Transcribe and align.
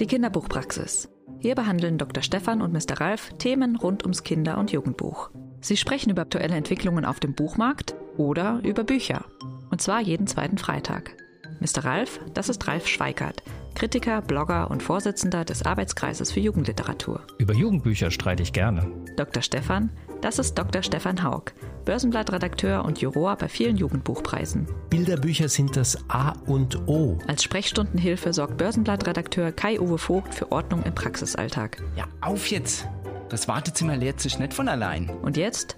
Die 0.00 0.06
Kinderbuchpraxis. 0.06 1.08
Hier 1.40 1.56
behandeln 1.56 1.98
Dr. 1.98 2.22
Stefan 2.22 2.62
und 2.62 2.72
Mr. 2.72 3.00
Ralf 3.00 3.32
Themen 3.38 3.74
rund 3.74 4.04
ums 4.04 4.22
Kinder- 4.22 4.58
und 4.58 4.70
Jugendbuch. 4.70 5.30
Sie 5.60 5.76
sprechen 5.76 6.10
über 6.10 6.22
aktuelle 6.22 6.54
Entwicklungen 6.54 7.04
auf 7.04 7.18
dem 7.18 7.34
Buchmarkt 7.34 7.96
oder 8.16 8.60
über 8.62 8.84
Bücher. 8.84 9.24
Und 9.70 9.82
zwar 9.82 10.00
jeden 10.00 10.28
zweiten 10.28 10.56
Freitag. 10.56 11.16
Mr. 11.58 11.84
Ralf, 11.84 12.20
das 12.32 12.48
ist 12.48 12.68
Ralf 12.68 12.86
Schweikert, 12.86 13.42
Kritiker, 13.78 14.22
Blogger 14.22 14.72
und 14.72 14.82
Vorsitzender 14.82 15.44
des 15.44 15.62
Arbeitskreises 15.62 16.32
für 16.32 16.40
Jugendliteratur. 16.40 17.20
Über 17.38 17.54
Jugendbücher 17.54 18.10
streite 18.10 18.42
ich 18.42 18.52
gerne. 18.52 18.90
Dr. 19.16 19.40
Stefan, 19.40 19.92
das 20.20 20.40
ist 20.40 20.58
Dr. 20.58 20.82
Stefan 20.82 21.22
Haug, 21.22 21.52
Börsenblattredakteur 21.84 22.84
und 22.84 23.00
Juror 23.00 23.36
bei 23.36 23.48
vielen 23.48 23.76
Jugendbuchpreisen. 23.76 24.66
Bilderbücher 24.90 25.48
sind 25.48 25.76
das 25.76 25.96
A 26.10 26.32
und 26.46 26.88
O. 26.88 27.20
Als 27.28 27.44
Sprechstundenhilfe 27.44 28.32
sorgt 28.32 28.56
Börsenblattredakteur 28.56 29.52
Kai-Uwe 29.52 29.98
Vogt 29.98 30.34
für 30.34 30.50
Ordnung 30.50 30.82
im 30.82 30.96
Praxisalltag. 30.96 31.80
Ja, 31.94 32.08
auf 32.20 32.48
jetzt! 32.48 32.88
Das 33.28 33.46
Wartezimmer 33.46 33.96
leert 33.96 34.18
sich 34.18 34.40
nicht 34.40 34.54
von 34.54 34.66
allein. 34.66 35.08
Und 35.22 35.36
jetzt? 35.36 35.76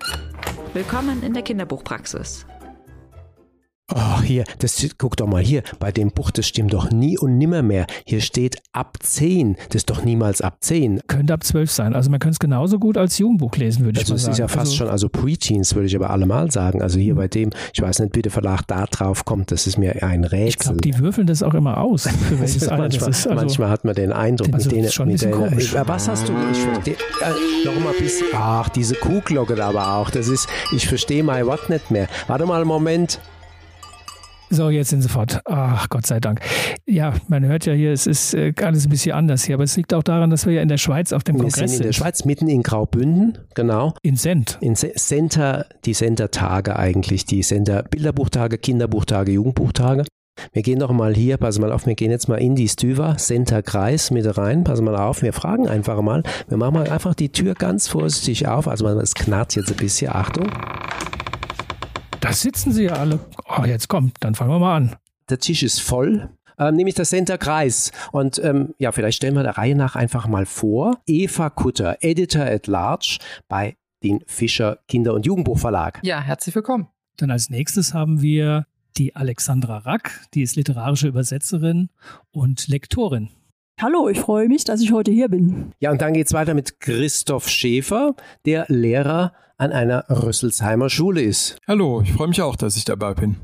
Willkommen 0.73 1.23
in 1.23 1.35
der 1.35 1.43
Kinderbuchpraxis. 1.43 2.47
Oh, 3.95 4.23
hier, 4.23 4.45
das, 4.59 4.87
guck 4.99 5.17
doch 5.17 5.27
mal 5.27 5.43
hier, 5.43 5.63
bei 5.79 5.91
dem 5.93 6.11
Buch, 6.11 6.31
das 6.31 6.47
stimmt 6.47 6.73
doch 6.73 6.91
nie 6.91 7.19
und 7.19 7.39
nimmer 7.39 7.63
mehr. 7.63 7.87
Hier 8.07 8.21
steht 8.21 8.57
ab 8.73 8.99
10, 9.01 9.57
das 9.69 9.77
ist 9.83 9.91
doch 9.91 10.05
niemals 10.05 10.41
ab 10.41 10.59
10. 10.61 11.01
Könnte 11.09 11.33
ab 11.35 11.43
12 11.45 11.71
sein. 11.71 11.95
Also 11.95 12.11
man 12.11 12.21
könnte 12.21 12.35
es 12.35 12.39
genauso 12.39 12.79
gut 12.79 12.97
als 12.97 13.19
Jugendbuch 13.19 13.57
lesen, 13.57 13.85
würde 13.85 14.01
ich 14.01 14.05
Also 14.05 14.13
mal 14.13 14.17
es 14.17 14.23
sagen. 14.23 14.33
ist 14.33 14.39
ja 14.39 14.49
fast 14.49 14.59
also, 14.73 14.75
schon, 14.77 14.89
also 14.89 15.09
Preteens 15.09 15.75
würde 15.75 15.87
ich 15.87 15.97
aber 15.97 16.11
allemal 16.11 16.51
sagen. 16.51 16.83
Also 16.83 16.99
hier 16.99 17.15
bei 17.17 17.29
dem, 17.29 17.51
ich 17.75 17.81
weiß 17.83 17.99
nicht, 18.01 18.15
wie 18.17 18.23
der 18.23 18.33
Verlag 18.33 18.63
da 18.67 18.87
drauf 18.87 19.25
kommt, 19.25 19.51
das 19.51 19.67
ist 19.67 19.77
mir 19.79 20.03
ein 20.03 20.25
Rätsel. 20.25 20.49
Ich 20.49 20.59
glaube, 20.59 20.81
die 20.81 20.99
würfeln 20.99 21.27
das 21.27 21.43
auch 21.43 21.55
immer 21.55 21.79
aus, 21.79 22.05
für 22.09 22.39
welches 22.41 22.69
Alter 22.69 22.85
das 22.89 22.93
manchmal, 23.01 23.11
ist. 23.11 23.27
Also, 23.27 23.35
manchmal 23.45 23.69
hat 23.71 23.85
man 23.85 23.95
den 23.95 24.13
Eindruck, 24.13 24.55
Also, 24.55 24.69
mit 24.71 24.77
denen, 24.79 24.93
schon 24.93 25.09
mit 25.09 25.21
denen 25.23 25.33
komisch. 25.33 25.75
äh, 25.75 25.83
was 25.87 26.09
hast 26.09 26.29
du? 26.29 26.33
Ich 26.53 26.59
verstehe, 26.59 26.95
äh, 26.95 27.67
noch 27.67 27.81
mal 27.81 27.93
bisschen, 27.99 28.27
ach, 28.35 28.69
diese 28.69 28.95
Kuhglocke 28.95 29.55
da 29.57 29.69
aber 29.71 29.95
auch, 29.97 30.11
das 30.11 30.29
ist, 30.29 30.49
ich 30.73 30.87
verstehe 30.87 31.23
mein 31.25 31.47
Wort 31.47 31.69
nicht 31.71 31.91
mehr. 31.91 32.09
Warte 32.29 32.47
mal 32.47 32.57
einen 32.61 32.69
Moment. 32.69 33.19
So, 34.53 34.69
jetzt 34.69 34.91
sind 34.91 35.01
sie 35.03 35.09
fort. 35.09 35.41
Ach, 35.45 35.89
Gott 35.89 36.07
sei 36.07 36.19
Dank. 36.19 36.41
Ja, 36.85 37.15
man 37.29 37.45
hört 37.45 37.67
ja 37.67 37.73
hier, 37.73 37.93
es 37.93 38.09
ist 38.09 38.35
äh, 38.35 38.53
alles 38.61 38.85
ein 38.85 38.91
bisschen 38.91 39.13
anders 39.13 39.45
hier, 39.45 39.55
aber 39.55 39.63
es 39.63 39.77
liegt 39.77 39.95
auch 39.95 40.03
daran, 40.03 40.31
dass 40.31 40.45
wir 40.45 40.53
ja 40.53 40.61
in 40.61 40.69
der 40.69 40.77
Schweiz 40.77 41.13
auf 41.13 41.23
dem 41.23 41.37
Wir 41.37 41.43
Kongress 41.43 41.71
sind 41.71 41.71
in 41.71 41.83
der 41.85 41.93
sind. 41.93 41.95
Schweiz, 41.95 42.25
mitten 42.25 42.49
in 42.49 42.65
Graubünden, 42.65 43.39
genau. 43.55 43.95
In 44.03 44.17
Send. 44.17 44.59
In 44.61 44.75
Center, 44.75 45.67
die 45.85 45.93
Center-Tage 45.93 46.77
eigentlich, 46.77 47.27
die 47.27 47.43
Center 47.43 47.85
Bilderbuchtage, 47.85 48.59
Kinderbuchtage, 48.59 49.31
Jugendbuchtage. 49.31 50.05
Wir 50.53 50.63
gehen 50.63 50.79
noch 50.79 50.91
mal 50.91 51.15
hier, 51.15 51.37
pass 51.37 51.61
mal 51.61 51.71
auf, 51.71 51.87
wir 51.87 51.95
gehen 51.95 52.11
jetzt 52.11 52.29
mal 52.29 52.41
in 52.41 52.57
die 52.57 52.69
Stüver, 52.69 53.17
Center 53.19 53.63
Kreis 53.63 54.11
mit 54.11 54.37
rein, 54.37 54.65
pass 54.65 54.81
mal 54.81 54.97
auf, 54.97 55.23
wir 55.23 55.33
fragen 55.33 55.69
einfach 55.69 56.01
mal, 56.03 56.25
wir 56.49 56.57
machen 56.57 56.75
mal 56.75 56.89
einfach 56.89 57.15
die 57.15 57.31
Tür 57.31 57.55
ganz 57.55 57.87
vorsichtig 57.87 58.49
auf, 58.49 58.67
also 58.67 58.89
es 58.89 59.15
knarrt 59.15 59.55
jetzt 59.55 59.71
ein 59.71 59.77
bisschen, 59.77 60.11
Achtung. 60.13 60.49
Da 62.21 62.35
sitzen 62.35 62.73
sie 62.73 62.85
ja 62.85 62.93
alle. 62.93 63.19
Oh, 63.49 63.65
jetzt 63.65 63.89
kommt, 63.89 64.17
dann 64.21 64.35
fangen 64.35 64.51
wir 64.51 64.59
mal 64.59 64.77
an. 64.77 64.97
Der 65.31 65.39
Tisch 65.39 65.63
ist 65.63 65.81
voll, 65.81 66.29
ähm, 66.59 66.77
nämlich 66.77 66.95
der 66.95 67.07
Center 67.07 67.39
Kreis. 67.39 67.93
Und 68.13 68.39
ähm, 68.45 68.75
ja, 68.79 68.93
vielleicht 68.93 69.17
stellen 69.17 69.35
wir 69.35 69.43
der 69.43 69.57
Reihe 69.57 69.75
nach 69.75 69.97
einfach 69.97 70.29
mal 70.29 70.45
vor. 70.45 70.99
Eva 71.07 71.49
Kutter, 71.49 71.97
Editor 72.01 72.43
at 72.43 72.67
Large 72.67 73.19
bei 73.49 73.77
den 74.03 74.21
Fischer 74.27 74.79
Kinder- 74.87 75.15
und 75.15 75.25
Jugendbuchverlag. 75.25 76.01
Ja, 76.03 76.21
herzlich 76.21 76.55
willkommen. 76.55 76.89
Dann 77.17 77.31
als 77.31 77.49
nächstes 77.49 77.95
haben 77.95 78.21
wir 78.21 78.67
die 78.97 79.17
Alexandra 79.17 79.79
Rack, 79.79 80.27
die 80.35 80.43
ist 80.43 80.57
literarische 80.57 81.09
Übersetzerin 81.09 81.89
und 82.33 82.69
Lektorin. 82.69 83.31
Hallo, 83.83 84.11
ich 84.11 84.21
freue 84.21 84.47
mich, 84.47 84.65
dass 84.65 84.83
ich 84.83 84.93
heute 84.93 85.11
hier 85.11 85.31
bin. 85.31 85.73
Ja, 85.81 85.91
und 85.91 86.03
dann 86.03 86.13
geht's 86.13 86.35
weiter 86.35 86.53
mit 86.53 86.81
Christoph 86.81 87.49
Schäfer, 87.49 88.15
der 88.45 88.67
Lehrer 88.69 89.33
an 89.57 89.73
einer 89.73 90.05
Rüsselsheimer 90.11 90.91
Schule 90.91 91.23
ist. 91.23 91.57
Hallo, 91.67 92.03
ich 92.03 92.13
freue 92.13 92.29
mich 92.29 92.43
auch, 92.43 92.57
dass 92.57 92.77
ich 92.77 92.85
dabei 92.85 93.15
bin. 93.15 93.37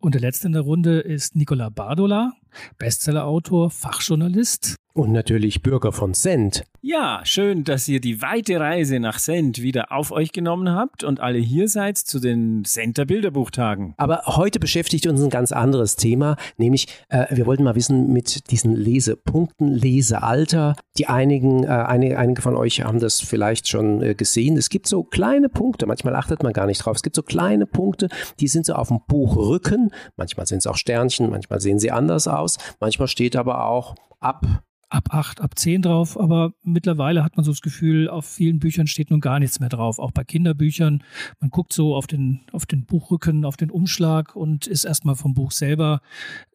Und 0.00 0.14
der 0.14 0.20
letzte 0.20 0.48
in 0.48 0.54
der 0.54 0.62
Runde 0.62 0.98
ist 0.98 1.36
Nicola 1.36 1.68
Bardola, 1.68 2.32
Bestsellerautor, 2.76 3.70
Fachjournalist. 3.70 4.74
Und 4.94 5.12
natürlich 5.12 5.62
Bürger 5.62 5.90
von 5.90 6.12
Send. 6.12 6.64
Ja, 6.82 7.20
schön, 7.24 7.64
dass 7.64 7.88
ihr 7.88 8.00
die 8.00 8.20
weite 8.20 8.60
Reise 8.60 9.00
nach 9.00 9.18
Send 9.18 9.62
wieder 9.62 9.90
auf 9.90 10.10
euch 10.10 10.32
genommen 10.32 10.68
habt 10.70 11.02
und 11.02 11.20
alle 11.20 11.38
hier 11.38 11.68
seid 11.68 11.96
zu 11.96 12.20
den 12.20 12.64
Center 12.66 13.06
Bilderbuchtagen. 13.06 13.94
Aber 13.96 14.22
heute 14.26 14.60
beschäftigt 14.60 15.06
uns 15.06 15.22
ein 15.22 15.30
ganz 15.30 15.50
anderes 15.50 15.96
Thema, 15.96 16.36
nämlich 16.58 16.88
äh, 17.08 17.24
wir 17.30 17.46
wollten 17.46 17.62
mal 17.62 17.74
wissen 17.74 18.12
mit 18.12 18.50
diesen 18.50 18.74
Lesepunkten, 18.76 19.68
Lesealter. 19.68 20.76
Die 20.98 21.06
einigen, 21.06 21.64
äh, 21.64 21.68
einige, 21.68 22.18
einige 22.18 22.42
von 22.42 22.54
euch 22.54 22.82
haben 22.82 23.00
das 23.00 23.20
vielleicht 23.20 23.68
schon 23.68 24.02
äh, 24.02 24.14
gesehen. 24.14 24.58
Es 24.58 24.68
gibt 24.68 24.86
so 24.86 25.04
kleine 25.04 25.48
Punkte, 25.48 25.86
manchmal 25.86 26.14
achtet 26.16 26.42
man 26.42 26.52
gar 26.52 26.66
nicht 26.66 26.84
drauf. 26.84 26.96
Es 26.96 27.02
gibt 27.02 27.16
so 27.16 27.22
kleine 27.22 27.64
Punkte, 27.64 28.08
die 28.40 28.48
sind 28.48 28.66
so 28.66 28.74
auf 28.74 28.88
dem 28.88 29.00
Buchrücken. 29.06 29.90
Manchmal 30.16 30.46
sind 30.46 30.58
es 30.58 30.66
auch 30.66 30.76
Sternchen, 30.76 31.30
manchmal 31.30 31.60
sehen 31.60 31.78
sie 31.78 31.90
anders 31.90 32.28
aus. 32.28 32.58
Manchmal 32.78 33.08
steht 33.08 33.36
aber 33.36 33.66
auch 33.66 33.94
ab 34.20 34.62
Ab 34.92 35.14
8, 35.14 35.40
ab 35.40 35.58
10 35.58 35.80
drauf, 35.80 36.20
aber 36.20 36.52
mittlerweile 36.62 37.24
hat 37.24 37.38
man 37.38 37.44
so 37.44 37.50
das 37.50 37.62
Gefühl, 37.62 38.10
auf 38.10 38.26
vielen 38.26 38.58
Büchern 38.58 38.86
steht 38.86 39.10
nun 39.10 39.22
gar 39.22 39.38
nichts 39.38 39.58
mehr 39.58 39.70
drauf. 39.70 39.98
Auch 39.98 40.10
bei 40.10 40.22
Kinderbüchern. 40.22 41.02
Man 41.40 41.48
guckt 41.48 41.72
so 41.72 41.96
auf 41.96 42.06
den, 42.06 42.40
auf 42.52 42.66
den 42.66 42.84
Buchrücken, 42.84 43.46
auf 43.46 43.56
den 43.56 43.70
Umschlag 43.70 44.36
und 44.36 44.66
ist 44.66 44.84
erstmal 44.84 45.14
vom 45.14 45.32
Buch 45.32 45.50
selber, 45.50 46.02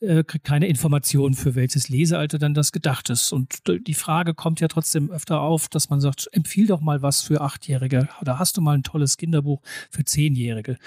äh, 0.02 0.24
kriegt 0.24 0.46
keine 0.46 0.68
Information, 0.68 1.34
für 1.34 1.56
welches 1.56 1.90
Lesealter 1.90 2.38
dann 2.38 2.54
das 2.54 2.72
gedacht 2.72 3.10
ist. 3.10 3.34
Und 3.34 3.64
die 3.68 3.96
Frage 3.96 4.36
kommt 4.36 4.60
ja 4.60 4.68
trotzdem 4.68 5.10
öfter 5.10 5.42
auf, 5.42 5.68
dass 5.68 5.90
man 5.90 6.00
sagt, 6.00 6.30
empfiehl 6.32 6.68
doch 6.68 6.80
mal 6.80 7.02
was 7.02 7.24
für 7.24 7.42
Achtjährige 7.42 8.08
oder 8.22 8.38
hast 8.38 8.56
du 8.56 8.62
mal 8.62 8.76
ein 8.78 8.84
tolles 8.84 9.18
Kinderbuch 9.18 9.64
für 9.90 10.06
Zehnjährige. 10.06 10.78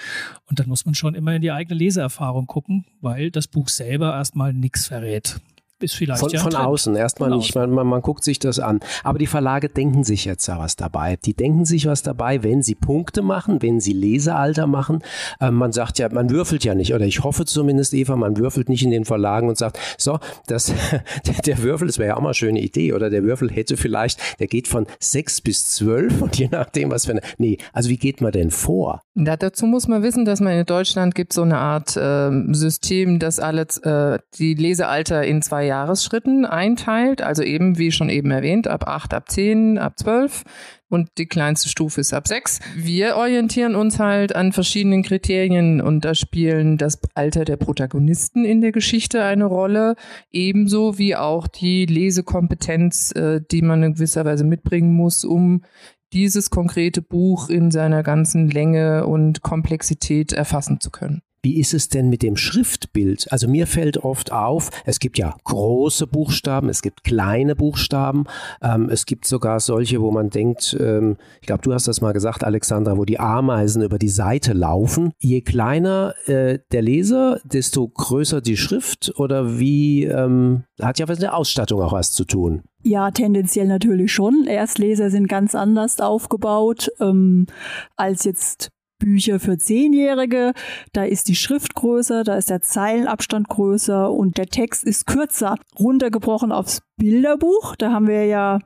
Und 0.45 0.59
dann 0.61 0.69
muss 0.69 0.85
man 0.85 0.95
schon 0.95 1.15
immer 1.15 1.35
in 1.35 1.41
die 1.41 1.51
eigene 1.51 1.77
Leseerfahrung 1.77 2.47
gucken, 2.47 2.85
weil 3.01 3.29
das 3.29 3.49
Buch 3.49 3.67
selber 3.67 4.13
erstmal 4.13 4.53
nichts 4.53 4.87
verrät. 4.87 5.41
Ist 5.81 5.95
vielleicht 5.95 6.19
Von, 6.19 6.29
ja 6.29 6.39
von 6.39 6.51
Trend. 6.51 6.65
außen, 6.65 6.95
erstmal 6.95 7.29
Von 7.29 7.37
nicht. 7.39 7.55
Man, 7.55 7.71
man, 7.71 7.87
man 7.87 8.01
guckt 8.01 8.23
sich 8.23 8.39
das 8.39 8.59
an. 8.59 8.79
Aber 9.03 9.19
die 9.19 9.27
Verlage 9.27 9.69
denken 9.69 10.03
sich 10.03 10.25
jetzt 10.25 10.47
ja 10.47 10.59
was 10.59 10.75
dabei. 10.75 11.17
Die 11.25 11.33
denken 11.33 11.65
sich 11.65 11.85
was 11.87 12.03
dabei, 12.03 12.43
wenn 12.43 12.61
sie 12.61 12.75
Punkte 12.75 13.21
machen, 13.21 13.61
wenn 13.61 13.79
sie 13.79 13.93
Lesealter 13.93 14.67
machen. 14.67 14.99
Ähm, 15.39 15.55
man 15.55 15.71
sagt 15.71 15.99
ja, 15.99 16.09
man 16.11 16.29
würfelt 16.29 16.63
ja 16.63 16.75
nicht, 16.75 16.93
oder 16.93 17.05
ich 17.05 17.23
hoffe 17.23 17.45
zumindest, 17.45 17.93
Eva, 17.93 18.15
man 18.15 18.37
würfelt 18.37 18.69
nicht 18.69 18.83
in 18.83 18.91
den 18.91 19.05
Verlagen 19.05 19.49
und 19.49 19.57
sagt, 19.57 19.79
so, 19.97 20.19
das, 20.47 20.73
der, 21.25 21.33
der 21.45 21.63
Würfel, 21.63 21.87
das 21.87 21.97
wäre 21.97 22.09
ja 22.09 22.17
auch 22.17 22.21
mal 22.21 22.29
eine 22.29 22.33
schöne 22.35 22.61
Idee, 22.61 22.93
oder 22.93 23.09
der 23.09 23.23
Würfel 23.23 23.49
hätte 23.51 23.77
vielleicht, 23.77 24.19
der 24.39 24.47
geht 24.47 24.67
von 24.67 24.87
sechs 24.99 25.41
bis 25.41 25.71
zwölf 25.71 26.21
und 26.21 26.37
je 26.37 26.49
nachdem, 26.51 26.91
was 26.91 27.05
für 27.05 27.11
eine. 27.11 27.21
Nee, 27.37 27.57
also 27.73 27.89
wie 27.89 27.97
geht 27.97 28.21
man 28.21 28.31
denn 28.31 28.51
vor? 28.51 29.01
Da, 29.15 29.35
dazu 29.35 29.65
muss 29.65 29.87
man 29.87 30.03
wissen, 30.03 30.25
dass 30.25 30.39
man 30.39 30.53
in 30.53 30.65
Deutschland 30.65 31.15
gibt 31.15 31.33
so 31.33 31.41
eine 31.41 31.57
Art 31.57 31.97
ähm, 31.99 32.53
System, 32.53 33.19
das 33.19 33.39
alle 33.39 33.63
äh, 33.83 34.19
die 34.37 34.53
Lesealter 34.53 35.23
in 35.23 35.41
zwei 35.41 35.65
Jahresschritten 35.71 36.45
einteilt. 36.45 37.21
Also 37.21 37.43
eben, 37.43 37.77
wie 37.77 37.93
schon 37.93 38.09
eben 38.09 38.29
erwähnt, 38.29 38.67
ab 38.67 38.87
acht, 38.87 39.13
ab 39.13 39.31
zehn, 39.31 39.77
ab 39.77 39.97
zwölf 39.97 40.43
und 40.89 41.07
die 41.17 41.27
kleinste 41.27 41.69
Stufe 41.69 42.01
ist 42.01 42.13
ab 42.13 42.27
sechs. 42.27 42.59
Wir 42.75 43.15
orientieren 43.15 43.75
uns 43.75 43.97
halt 43.97 44.35
an 44.35 44.51
verschiedenen 44.51 45.01
Kriterien 45.01 45.79
und 45.79 46.03
da 46.03 46.13
spielen 46.13 46.77
das 46.77 46.99
Alter 47.15 47.45
der 47.45 47.55
Protagonisten 47.55 48.43
in 48.43 48.59
der 48.59 48.73
Geschichte 48.73 49.23
eine 49.23 49.45
Rolle, 49.45 49.95
ebenso 50.29 50.97
wie 50.97 51.15
auch 51.15 51.47
die 51.47 51.85
Lesekompetenz, 51.85 53.13
äh, 53.15 53.39
die 53.49 53.61
man 53.61 53.81
in 53.81 53.93
gewisser 53.93 54.25
Weise 54.25 54.43
mitbringen 54.43 54.93
muss, 54.93 55.23
um 55.23 55.63
dieses 56.11 56.49
konkrete 56.49 57.01
Buch 57.01 57.47
in 57.49 57.71
seiner 57.71 58.03
ganzen 58.03 58.49
Länge 58.49 59.07
und 59.07 59.41
Komplexität 59.41 60.33
erfassen 60.33 60.81
zu 60.81 60.91
können. 60.91 61.21
Wie 61.43 61.59
ist 61.59 61.73
es 61.73 61.89
denn 61.89 62.09
mit 62.09 62.21
dem 62.21 62.37
Schriftbild? 62.37 63.31
Also 63.31 63.47
mir 63.47 63.65
fällt 63.65 63.97
oft 63.97 64.31
auf, 64.31 64.69
es 64.85 64.99
gibt 64.99 65.17
ja 65.17 65.35
große 65.43 66.05
Buchstaben, 66.05 66.69
es 66.69 66.83
gibt 66.83 67.03
kleine 67.03 67.55
Buchstaben, 67.55 68.25
ähm, 68.61 68.89
es 68.89 69.07
gibt 69.07 69.25
sogar 69.25 69.59
solche, 69.59 70.01
wo 70.01 70.11
man 70.11 70.29
denkt, 70.29 70.77
ähm, 70.79 71.17
ich 71.41 71.47
glaube, 71.47 71.63
du 71.63 71.73
hast 71.73 71.87
das 71.87 71.99
mal 71.99 72.11
gesagt, 72.13 72.43
Alexandra, 72.43 72.95
wo 72.95 73.05
die 73.05 73.19
Ameisen 73.19 73.81
über 73.81 73.97
die 73.97 74.09
Seite 74.09 74.53
laufen. 74.53 75.13
Je 75.17 75.41
kleiner 75.41 76.13
äh, 76.27 76.59
der 76.71 76.81
Leser, 76.83 77.39
desto 77.43 77.87
größer 77.87 78.41
die 78.41 78.57
Schrift 78.57 79.11
oder 79.15 79.57
wie, 79.57 80.03
ähm, 80.03 80.63
hat 80.79 80.99
ja 80.99 81.07
was 81.07 81.17
mit 81.17 81.23
der 81.23 81.35
Ausstattung 81.35 81.81
auch 81.81 81.93
was 81.93 82.11
zu 82.11 82.23
tun. 82.23 82.61
Ja, 82.83 83.09
tendenziell 83.11 83.67
natürlich 83.67 84.11
schon. 84.11 84.45
Erstleser 84.47 85.09
sind 85.09 85.27
ganz 85.27 85.55
anders 85.55 85.99
aufgebaut 85.99 86.91
ähm, 86.99 87.47
als 87.95 88.23
jetzt 88.25 88.69
Bücher 89.01 89.39
für 89.39 89.57
Zehnjährige. 89.57 90.53
Da 90.93 91.03
ist 91.03 91.27
die 91.27 91.35
Schrift 91.35 91.75
größer, 91.75 92.23
da 92.23 92.35
ist 92.35 92.49
der 92.49 92.61
Zeilenabstand 92.61 93.49
größer 93.49 94.11
und 94.11 94.37
der 94.37 94.47
Text 94.47 94.83
ist 94.83 95.07
kürzer. 95.07 95.57
Runtergebrochen 95.77 96.51
aufs 96.51 96.81
Bilderbuch, 96.97 97.75
da 97.75 97.91
haben 97.91 98.07
wir 98.07 98.25
ja 98.25 98.59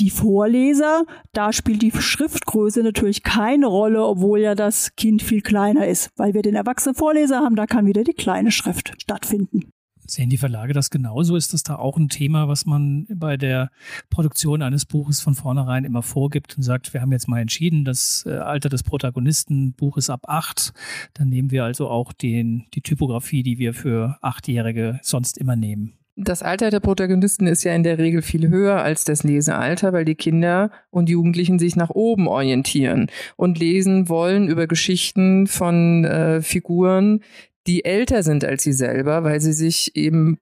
die 0.00 0.10
Vorleser, 0.10 1.04
da 1.32 1.52
spielt 1.52 1.82
die 1.82 1.92
Schriftgröße 1.92 2.82
natürlich 2.82 3.22
keine 3.22 3.66
Rolle, 3.66 4.04
obwohl 4.04 4.40
ja 4.40 4.54
das 4.54 4.94
Kind 4.96 5.22
viel 5.22 5.40
kleiner 5.40 5.86
ist. 5.86 6.10
Weil 6.16 6.34
wir 6.34 6.42
den 6.42 6.56
erwachsenen 6.56 6.96
Vorleser 6.96 7.40
haben, 7.40 7.56
da 7.56 7.66
kann 7.66 7.86
wieder 7.86 8.02
die 8.04 8.12
kleine 8.12 8.50
Schrift 8.50 8.92
stattfinden. 9.00 9.70
Sehen 10.06 10.28
die 10.28 10.36
Verlage 10.36 10.72
das 10.72 10.90
genauso? 10.90 11.36
Ist 11.36 11.54
das 11.54 11.62
da 11.62 11.76
auch 11.76 11.96
ein 11.96 12.08
Thema, 12.08 12.48
was 12.48 12.66
man 12.66 13.06
bei 13.08 13.36
der 13.36 13.70
Produktion 14.10 14.62
eines 14.62 14.84
Buches 14.84 15.20
von 15.20 15.34
vornherein 15.34 15.84
immer 15.84 16.02
vorgibt 16.02 16.56
und 16.56 16.62
sagt, 16.62 16.92
wir 16.92 17.00
haben 17.00 17.12
jetzt 17.12 17.28
mal 17.28 17.40
entschieden, 17.40 17.84
das 17.84 18.24
äh, 18.26 18.32
Alter 18.32 18.68
des 18.68 18.82
Protagonisten, 18.82 19.72
Buch 19.72 19.96
ist 19.96 20.10
ab 20.10 20.24
acht, 20.28 20.72
dann 21.14 21.28
nehmen 21.28 21.50
wir 21.50 21.64
also 21.64 21.88
auch 21.88 22.12
den, 22.12 22.66
die 22.74 22.82
Typografie, 22.82 23.42
die 23.42 23.58
wir 23.58 23.72
für 23.72 24.18
Achtjährige 24.20 25.00
sonst 25.02 25.38
immer 25.38 25.56
nehmen. 25.56 25.94
Das 26.16 26.44
Alter 26.44 26.70
der 26.70 26.78
Protagonisten 26.78 27.48
ist 27.48 27.64
ja 27.64 27.74
in 27.74 27.82
der 27.82 27.98
Regel 27.98 28.22
viel 28.22 28.48
höher 28.48 28.80
als 28.80 29.04
das 29.04 29.24
Lesealter, 29.24 29.92
weil 29.92 30.04
die 30.04 30.14
Kinder 30.14 30.70
und 30.90 31.08
Jugendlichen 31.08 31.58
sich 31.58 31.74
nach 31.74 31.90
oben 31.90 32.28
orientieren 32.28 33.10
und 33.36 33.58
lesen 33.58 34.08
wollen 34.08 34.46
über 34.46 34.68
Geschichten 34.68 35.48
von 35.48 36.04
äh, 36.04 36.40
Figuren, 36.40 37.20
die 37.66 37.84
älter 37.84 38.22
sind 38.22 38.44
als 38.44 38.62
sie 38.62 38.72
selber, 38.72 39.24
weil 39.24 39.40
sie 39.40 39.52
sich 39.52 39.96
eben 39.96 40.38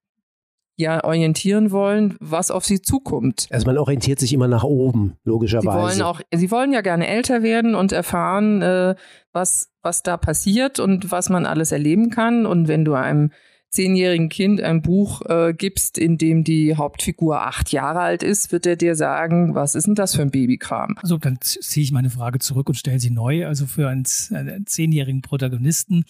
ja 0.76 1.04
orientieren 1.04 1.70
wollen, 1.70 2.16
was 2.20 2.50
auf 2.50 2.64
sie 2.64 2.80
zukommt. 2.80 3.46
Also 3.50 3.66
man 3.66 3.78
orientiert 3.78 4.18
sich 4.18 4.32
immer 4.32 4.48
nach 4.48 4.64
oben, 4.64 5.16
logischerweise. 5.24 5.70
Sie 5.70 6.00
wollen 6.00 6.02
auch, 6.02 6.20
sie 6.32 6.50
wollen 6.50 6.72
ja 6.72 6.80
gerne 6.80 7.06
älter 7.06 7.42
werden 7.42 7.74
und 7.74 7.92
erfahren, 7.92 8.62
äh, 8.62 8.94
was 9.32 9.70
was 9.82 10.02
da 10.02 10.16
passiert 10.16 10.78
und 10.78 11.10
was 11.10 11.28
man 11.28 11.44
alles 11.44 11.72
erleben 11.72 12.10
kann. 12.10 12.46
Und 12.46 12.68
wenn 12.68 12.84
du 12.84 12.94
einem 12.94 13.32
zehnjährigen 13.72 14.28
Kind 14.28 14.60
ein 14.60 14.82
Buch 14.82 15.22
äh, 15.22 15.54
gibst, 15.56 15.96
in 15.96 16.18
dem 16.18 16.44
die 16.44 16.76
Hauptfigur 16.76 17.40
acht 17.40 17.72
Jahre 17.72 18.00
alt 18.00 18.22
ist, 18.22 18.52
wird 18.52 18.66
er 18.66 18.76
dir 18.76 18.94
sagen, 18.94 19.54
was 19.54 19.74
ist 19.74 19.86
denn 19.86 19.94
das 19.94 20.14
für 20.14 20.22
ein 20.22 20.30
Babykram? 20.30 20.96
Also 21.02 21.16
dann 21.16 21.38
ziehe 21.40 21.82
ich 21.82 21.90
meine 21.90 22.10
Frage 22.10 22.38
zurück 22.38 22.68
und 22.68 22.74
stelle 22.74 23.00
sie 23.00 23.10
neu. 23.10 23.46
Also 23.46 23.66
für 23.66 23.88
einen, 23.88 24.04
einen 24.30 24.66
zehnjährigen 24.66 25.22
Protagonisten 25.22 26.04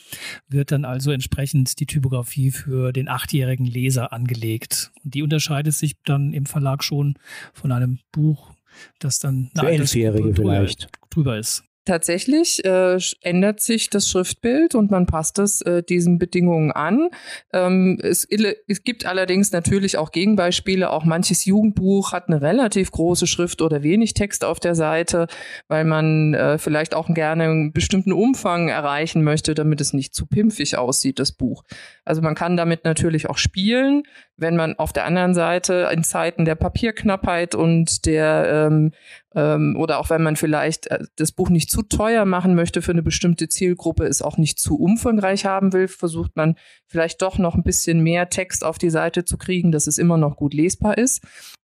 wird 0.48 0.72
dann 0.72 0.84
also 0.84 1.12
entsprechend 1.12 1.78
die 1.78 1.86
Typografie 1.86 2.50
für 2.50 2.92
den 2.92 3.08
achtjährigen 3.08 3.66
Leser 3.66 4.12
angelegt. 4.12 4.90
Und 5.04 5.14
die 5.14 5.22
unterscheidet 5.22 5.74
sich 5.74 5.94
dann 6.04 6.32
im 6.32 6.46
Verlag 6.46 6.82
schon 6.82 7.14
von 7.52 7.70
einem 7.70 8.00
Buch, 8.10 8.50
das 8.98 9.20
dann 9.20 9.50
für 9.56 9.68
Elfjährige 9.68 10.34
vielleicht 10.34 10.88
drüber 11.10 11.38
ist. 11.38 11.62
Tatsächlich 11.84 12.64
äh, 12.64 12.96
ändert 13.22 13.60
sich 13.60 13.90
das 13.90 14.08
Schriftbild 14.08 14.76
und 14.76 14.92
man 14.92 15.06
passt 15.06 15.40
es 15.40 15.62
äh, 15.62 15.82
diesen 15.82 16.18
Bedingungen 16.18 16.70
an. 16.70 17.08
Ähm, 17.52 17.98
es, 18.00 18.24
es 18.68 18.84
gibt 18.84 19.04
allerdings 19.04 19.50
natürlich 19.50 19.98
auch 19.98 20.12
Gegenbeispiele. 20.12 20.90
Auch 20.90 21.04
manches 21.04 21.44
Jugendbuch 21.44 22.12
hat 22.12 22.28
eine 22.28 22.40
relativ 22.40 22.92
große 22.92 23.26
Schrift 23.26 23.62
oder 23.62 23.82
wenig 23.82 24.14
Text 24.14 24.44
auf 24.44 24.60
der 24.60 24.76
Seite, 24.76 25.26
weil 25.66 25.84
man 25.84 26.34
äh, 26.34 26.56
vielleicht 26.58 26.94
auch 26.94 27.12
gerne 27.12 27.44
einen 27.44 27.72
bestimmten 27.72 28.12
Umfang 28.12 28.68
erreichen 28.68 29.24
möchte, 29.24 29.54
damit 29.54 29.80
es 29.80 29.92
nicht 29.92 30.14
zu 30.14 30.26
pimpfig 30.26 30.78
aussieht, 30.78 31.18
das 31.18 31.32
Buch. 31.32 31.64
Also 32.04 32.22
man 32.22 32.36
kann 32.36 32.56
damit 32.56 32.84
natürlich 32.84 33.28
auch 33.28 33.38
spielen, 33.38 34.04
wenn 34.36 34.54
man 34.54 34.78
auf 34.78 34.92
der 34.92 35.04
anderen 35.04 35.34
Seite 35.34 35.90
in 35.92 36.04
Zeiten 36.04 36.44
der 36.44 36.54
Papierknappheit 36.54 37.56
und 37.56 38.06
der 38.06 38.68
ähm, 38.70 38.92
ähm, 39.34 39.76
oder 39.78 39.98
auch 39.98 40.10
wenn 40.10 40.22
man 40.22 40.36
vielleicht 40.36 40.88
äh, 40.88 41.04
das 41.16 41.32
Buch 41.32 41.48
nicht 41.48 41.70
zu 41.70 41.82
teuer 41.82 42.24
machen 42.24 42.54
möchte 42.54 42.82
für 42.82 42.92
eine 42.92 43.02
bestimmte 43.02 43.48
Zielgruppe, 43.48 44.04
es 44.04 44.22
auch 44.22 44.36
nicht 44.36 44.58
zu 44.58 44.76
umfangreich 44.76 45.44
haben 45.44 45.72
will, 45.72 45.88
versucht 45.88 46.36
man 46.36 46.56
vielleicht 46.86 47.22
doch 47.22 47.38
noch 47.38 47.54
ein 47.54 47.62
bisschen 47.62 48.00
mehr 48.00 48.28
Text 48.28 48.64
auf 48.64 48.78
die 48.78 48.90
Seite 48.90 49.24
zu 49.24 49.38
kriegen, 49.38 49.72
dass 49.72 49.86
es 49.86 49.98
immer 49.98 50.16
noch 50.16 50.36
gut 50.36 50.54
lesbar 50.54 50.98
ist 50.98 51.22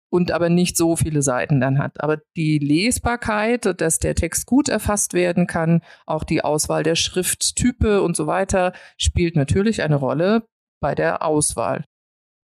und 0.10 0.32
aber 0.32 0.50
nicht 0.50 0.78
so 0.78 0.96
viele 0.96 1.22
Seiten 1.22 1.60
dann 1.60 1.78
hat. 1.78 2.02
Aber 2.02 2.18
die 2.36 2.60
Lesbarkeit, 2.60 3.82
dass 3.82 4.00
der 4.00 4.16
Text 4.16 4.46
gut 4.46 4.70
erfasst 4.70 5.14
werden 5.14 5.48
kann, 5.48 5.82
auch 6.06 6.24
die 6.24 6.44
Auswahl 6.44 6.84
der 6.84 6.96
Schrifttype 6.96 8.02
und 8.02 8.16
so 8.16 8.28
weiter, 8.28 8.74
spielt 8.98 9.36
natürlich 9.36 9.82
eine 9.82 9.96
Rolle 9.96 10.44
bei 10.82 10.96
der 10.96 11.24
Auswahl. 11.24 11.84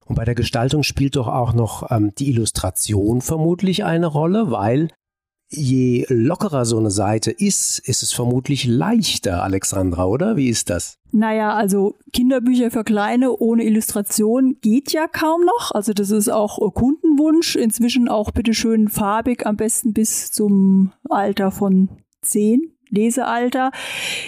Und 0.06 0.16
bei 0.16 0.26
der 0.26 0.36
Gestaltung 0.36 0.84
spielt 0.84 1.16
doch 1.16 1.28
auch 1.28 1.54
noch 1.54 1.90
ähm, 1.92 2.12
die 2.18 2.30
Illustration 2.30 3.22
vermutlich 3.22 3.86
eine 3.86 4.08
Rolle, 4.08 4.52
weil 4.52 4.90
je 5.52 6.06
lockerer 6.10 6.66
so 6.66 6.78
eine 6.78 6.92
Seite 6.92 7.30
ist, 7.30 7.80
ist 7.80 8.04
es 8.04 8.14
vermutlich 8.14 8.66
leichter, 8.66 9.44
Alexandra, 9.44 10.06
oder? 10.06 10.38
Wie 10.38 10.48
ist 10.48 10.70
das? 10.70 10.98
Naja, 11.12 11.54
also 11.54 11.98
Kinderbücher 12.14 12.72
für 12.72 12.86
Kleine 12.86 13.36
ohne 13.38 13.66
Illustration 13.66 14.58
geht 14.62 14.94
ja 14.94 15.08
kaum 15.08 15.42
noch. 15.42 15.72
Also 15.72 15.94
das 15.94 16.10
ist 16.10 16.30
auch 16.30 16.58
Kundenwunsch. 16.74 17.58
Inzwischen 17.58 18.08
auch 18.08 18.32
bitteschön 18.32 18.88
farbig, 18.88 19.46
am 19.46 19.58
besten 19.58 19.94
bis 19.94 20.32
zum 20.32 20.94
Alter 21.10 21.52
von 21.52 21.90
zehn. 22.22 22.72
Lesealter. 22.92 23.72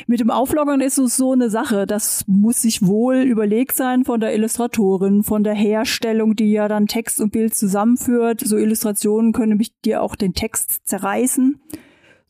Mit 0.08 0.20
dem 0.20 0.32
Auflockern 0.32 0.82
ist 0.82 0.98
es 0.98 1.16
so 1.18 1.34
eine 1.34 1.50
Sache. 1.50 1.86
Das 1.86 2.26
muss 2.28 2.62
sich 2.62 2.86
wohl 2.86 3.18
überlegt 3.18 3.76
sein 3.76 4.06
von 4.06 4.20
der 4.20 4.34
Illustratorin, 4.34 5.24
von 5.24 5.44
der 5.44 5.54
Herstellung, 5.54 6.36
die 6.36 6.52
ja 6.52 6.68
dann 6.68 6.88
Text 6.88 7.22
und 7.22 7.32
Bild 7.32 7.54
zusammenführt. 7.54 8.42
So 8.42 8.58
Illustrationen 8.58 9.34
können 9.34 9.58
mich 9.58 9.74
dir 9.82 10.02
auch 10.02 10.16
den 10.16 10.34
Text 10.34 10.88
zerreißen 10.88 11.60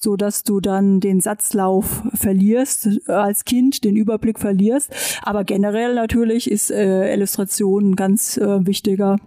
so 0.03 0.17
dass 0.17 0.43
du 0.43 0.59
dann 0.59 0.99
den 0.99 1.21
Satzlauf 1.21 2.03
verlierst 2.13 3.07
als 3.07 3.45
Kind, 3.45 3.85
den 3.85 3.95
Überblick 3.95 4.37
verlierst. 4.37 4.91
Aber 5.23 5.45
generell 5.45 5.95
natürlich 5.95 6.51
ist 6.51 6.71
äh, 6.71 7.13
Illustration 7.13 7.91
ein 7.91 7.95
ganz 7.95 8.37
äh, 8.37 8.67
wichtiger 8.67 9.17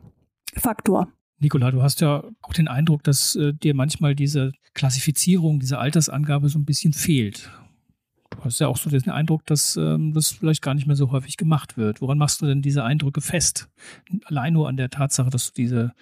Faktor. 0.55 1.09
Nicola, 1.39 1.71
du 1.71 1.83
hast 1.83 2.01
ja 2.01 2.25
auch 2.43 2.53
den 2.55 2.69
Eindruck, 2.69 3.03
dass 3.05 3.37
äh, 3.37 3.53
dir 3.53 3.75
manchmal 3.75 4.15
diese 4.15 4.53
Klassifizierung, 4.75 5.61
diese 5.61 5.79
Altersangabe 5.79 6.49
so 6.49 6.59
ein 6.59 6.65
bisschen 6.65 6.93
fehlt. 6.93 7.51
Du 8.31 8.45
hast 8.45 8.59
ja 8.59 8.69
auch 8.69 8.77
so 8.77 8.91
den 8.91 9.09
Eindruck, 9.11 9.45
dass 9.47 9.77
ähm, 9.77 10.13
das 10.13 10.33
vielleicht 10.33 10.63
gar 10.63 10.75
nicht 10.75 10.87
mehr 10.87 10.97
so 10.97 11.11
häufig 11.11 11.37
gemacht 11.37 11.77
wird. 11.77 12.01
Woran 12.01 12.19
machst 12.19 12.41
du 12.41 12.47
denn 12.47 12.63
diese 12.63 12.85
Eindrücke 12.85 13.21
fest? 13.21 13.69
Allein 14.25 14.53
nur 14.53 14.69
an 14.69 14.77
der 14.77 14.91
Tatsache, 14.91 15.31
dass 15.31 15.53
du 15.53 15.53
diese, 15.57 15.93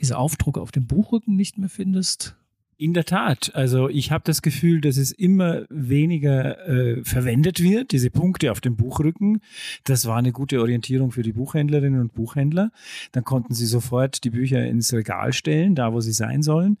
diese 0.00 0.16
Aufdrucke 0.16 0.60
auf 0.60 0.72
dem 0.72 0.86
Buchrücken 0.86 1.36
nicht 1.36 1.58
mehr 1.58 1.68
findest? 1.68 2.36
In 2.76 2.92
der 2.92 3.04
Tat. 3.04 3.54
Also 3.54 3.88
ich 3.88 4.10
habe 4.10 4.24
das 4.24 4.42
Gefühl, 4.42 4.80
dass 4.80 4.96
es 4.96 5.12
immer 5.12 5.62
weniger 5.70 6.68
äh, 6.68 7.04
verwendet 7.04 7.62
wird, 7.62 7.92
diese 7.92 8.10
Punkte 8.10 8.50
auf 8.50 8.60
dem 8.60 8.74
Buchrücken. 8.76 9.40
Das 9.84 10.06
war 10.06 10.16
eine 10.16 10.32
gute 10.32 10.60
Orientierung 10.60 11.12
für 11.12 11.22
die 11.22 11.32
Buchhändlerinnen 11.32 12.00
und 12.00 12.14
Buchhändler. 12.14 12.72
Dann 13.12 13.22
konnten 13.22 13.54
sie 13.54 13.66
sofort 13.66 14.24
die 14.24 14.30
Bücher 14.30 14.64
ins 14.64 14.92
Regal 14.92 15.32
stellen, 15.32 15.76
da 15.76 15.92
wo 15.92 16.00
sie 16.00 16.12
sein 16.12 16.42
sollen. 16.42 16.78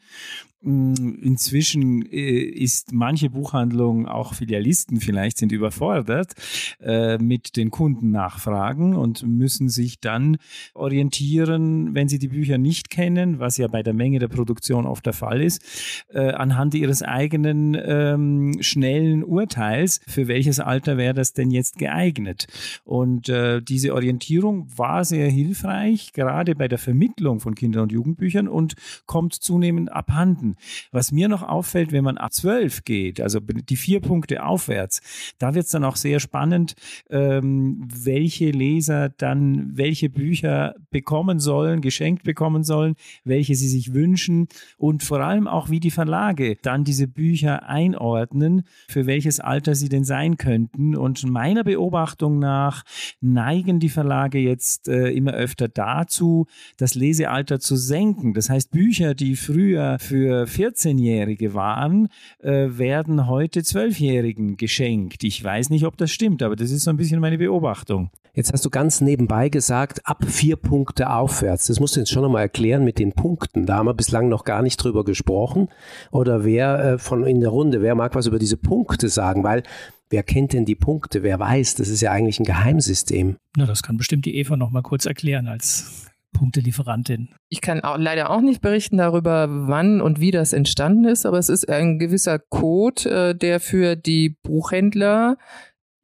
Mm, 0.64 0.94
inzwischen 1.20 2.10
äh, 2.10 2.40
ist 2.40 2.92
manche 2.92 3.28
Buchhandlung, 3.28 4.08
auch 4.08 4.32
Filialisten 4.32 4.98
vielleicht, 4.98 5.36
sind 5.36 5.52
überfordert 5.52 6.32
äh, 6.80 7.18
mit 7.18 7.56
den 7.56 7.70
Kundennachfragen 7.70 8.96
und 8.96 9.26
müssen 9.26 9.68
sich 9.68 10.00
dann 10.00 10.38
orientieren, 10.72 11.94
wenn 11.94 12.08
sie 12.08 12.18
die 12.18 12.28
Bücher 12.28 12.56
nicht 12.56 12.88
kennen, 12.88 13.40
was 13.40 13.58
ja 13.58 13.66
bei 13.68 13.82
der 13.82 13.92
Menge 13.92 14.18
der 14.20 14.28
Produktion 14.28 14.86
oft 14.86 15.04
der 15.04 15.12
Fall 15.12 15.42
ist, 15.42 15.62
äh, 16.08 16.30
anhand 16.30 16.74
ihres 16.74 17.02
eigenen 17.02 17.76
ähm, 17.78 18.56
schnellen 18.60 19.22
Urteils, 19.22 20.00
für 20.06 20.28
welches 20.28 20.60
Alter 20.60 20.96
wäre 20.96 21.12
das 21.12 21.34
denn 21.34 21.50
jetzt 21.50 21.76
geeignet. 21.76 22.46
Und 22.84 23.32
diese 23.68 23.94
Orientierung 23.94 24.68
war 24.76 25.04
sehr 25.04 25.28
hilfreich, 25.28 26.12
gerade 26.12 26.54
bei 26.54 26.68
der 26.68 26.78
Vermittlung 26.78 27.40
von 27.40 27.54
Kinder- 27.54 27.82
und 27.82 27.92
Jugendbüchern 27.92 28.48
und 28.48 28.74
kommt 29.06 29.34
zunehmend 29.34 29.92
abhanden. 29.92 30.53
Was 30.92 31.12
mir 31.12 31.28
noch 31.28 31.42
auffällt, 31.42 31.92
wenn 31.92 32.04
man 32.04 32.18
ab 32.18 32.32
12 32.32 32.84
geht, 32.84 33.20
also 33.20 33.40
die 33.40 33.76
vier 33.76 34.00
Punkte 34.00 34.44
aufwärts, 34.44 35.00
da 35.38 35.54
wird 35.54 35.66
es 35.66 35.72
dann 35.72 35.84
auch 35.84 35.96
sehr 35.96 36.20
spannend, 36.20 36.74
ähm, 37.10 37.86
welche 37.86 38.50
Leser 38.50 39.08
dann 39.08 39.76
welche 39.76 40.10
Bücher 40.10 40.74
bekommen 40.90 41.40
sollen, 41.40 41.80
geschenkt 41.80 42.24
bekommen 42.24 42.64
sollen, 42.64 42.94
welche 43.24 43.54
sie 43.54 43.68
sich 43.68 43.94
wünschen 43.94 44.48
und 44.76 45.02
vor 45.02 45.20
allem 45.20 45.46
auch, 45.46 45.70
wie 45.70 45.80
die 45.80 45.90
Verlage 45.90 46.56
dann 46.62 46.84
diese 46.84 47.06
Bücher 47.06 47.68
einordnen, 47.68 48.62
für 48.88 49.06
welches 49.06 49.40
Alter 49.40 49.74
sie 49.74 49.88
denn 49.88 50.04
sein 50.04 50.36
könnten. 50.36 50.96
Und 50.96 51.24
meiner 51.28 51.64
Beobachtung 51.64 52.38
nach 52.38 52.84
neigen 53.20 53.80
die 53.80 53.88
Verlage 53.88 54.38
jetzt 54.38 54.88
äh, 54.88 55.10
immer 55.10 55.32
öfter 55.32 55.68
dazu, 55.68 56.46
das 56.76 56.94
Lesealter 56.94 57.60
zu 57.60 57.76
senken. 57.76 58.34
Das 58.34 58.50
heißt, 58.50 58.70
Bücher, 58.70 59.14
die 59.14 59.36
früher 59.36 59.98
für 59.98 60.43
14-Jährige 60.44 61.54
waren, 61.54 62.08
äh, 62.40 62.68
werden 62.70 63.26
heute 63.26 63.60
12-Jährigen 63.60 64.56
geschenkt. 64.56 65.24
Ich 65.24 65.42
weiß 65.42 65.70
nicht, 65.70 65.84
ob 65.84 65.96
das 65.96 66.10
stimmt, 66.10 66.42
aber 66.42 66.56
das 66.56 66.70
ist 66.70 66.84
so 66.84 66.90
ein 66.90 66.96
bisschen 66.96 67.20
meine 67.20 67.38
Beobachtung. 67.38 68.10
Jetzt 68.34 68.52
hast 68.52 68.64
du 68.64 68.70
ganz 68.70 69.00
nebenbei 69.00 69.48
gesagt, 69.48 70.04
ab 70.04 70.24
vier 70.26 70.56
Punkte 70.56 71.10
aufwärts. 71.10 71.66
Das 71.66 71.78
musst 71.78 71.94
du 71.94 72.00
jetzt 72.00 72.10
schon 72.10 72.22
nochmal 72.22 72.42
erklären 72.42 72.84
mit 72.84 72.98
den 72.98 73.12
Punkten. 73.12 73.64
Da 73.64 73.76
haben 73.76 73.86
wir 73.86 73.94
bislang 73.94 74.28
noch 74.28 74.44
gar 74.44 74.60
nicht 74.60 74.76
drüber 74.76 75.04
gesprochen. 75.04 75.68
Oder 76.10 76.44
wer 76.44 76.78
äh, 76.84 76.98
von 76.98 77.24
in 77.24 77.40
der 77.40 77.50
Runde, 77.50 77.80
wer 77.80 77.94
mag 77.94 78.16
was 78.16 78.26
über 78.26 78.40
diese 78.40 78.56
Punkte 78.56 79.08
sagen? 79.08 79.44
Weil 79.44 79.62
Wer 80.10 80.22
kennt 80.22 80.52
denn 80.52 80.64
die 80.64 80.76
Punkte? 80.76 81.24
Wer 81.24 81.40
weiß? 81.40 81.76
Das 81.76 81.88
ist 81.88 82.00
ja 82.00 82.12
eigentlich 82.12 82.38
ein 82.38 82.44
Geheimsystem. 82.44 83.36
Na, 83.56 83.66
das 83.66 83.82
kann 83.82 83.96
bestimmt 83.96 84.26
die 84.26 84.36
Eva 84.36 84.56
noch 84.56 84.70
mal 84.70 84.82
kurz 84.82 85.06
erklären 85.06 85.48
als 85.48 86.06
Punktelieferantin. 86.34 87.30
Ich 87.48 87.62
kann 87.62 87.80
auch, 87.80 87.96
leider 87.96 88.28
auch 88.28 88.42
nicht 88.42 88.60
berichten 88.60 88.98
darüber, 88.98 89.48
wann 89.48 90.02
und 90.02 90.20
wie 90.20 90.30
das 90.30 90.52
entstanden 90.52 91.06
ist, 91.06 91.24
aber 91.24 91.38
es 91.38 91.48
ist 91.48 91.70
ein 91.70 91.98
gewisser 91.98 92.38
Code, 92.38 93.30
äh, 93.30 93.34
der 93.34 93.60
für 93.60 93.96
die 93.96 94.36
Buchhändler 94.42 95.38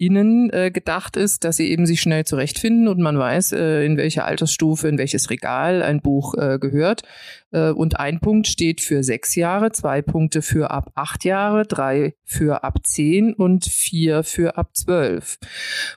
innen 0.01 0.49
äh, 0.51 0.71
gedacht 0.71 1.17
ist, 1.17 1.45
dass 1.45 1.59
sie 1.59 1.71
eben 1.71 1.85
sich 1.85 2.01
schnell 2.01 2.25
zurechtfinden 2.25 2.89
und 2.89 3.01
man 3.01 3.19
weiß, 3.19 3.53
äh, 3.53 3.85
in 3.85 3.99
welcher 3.99 4.25
Altersstufe, 4.25 4.89
in 4.89 4.97
welches 4.97 5.29
Regal 5.29 5.83
ein 5.83 6.01
Buch 6.01 6.35
äh, 6.39 6.59
gehört. 6.59 7.03
Äh, 7.51 7.71
und 7.71 8.01
ein 8.01 8.19
Punkt 8.21 8.47
steht 8.47 8.81
für 8.81 9.05
sechs 9.05 9.35
Jahre, 9.35 9.73
zwei 9.73 10.01
Punkte 10.01 10.41
für 10.41 10.71
ab 10.71 10.91
acht 10.95 11.27
Jahre, 11.27 11.67
drei 11.67 12.15
für 12.25 12.65
ab 12.65 12.79
zehn 12.87 13.35
und 13.35 13.67
vier 13.67 14.23
für 14.23 14.57
ab 14.57 14.75
zwölf. 14.75 15.37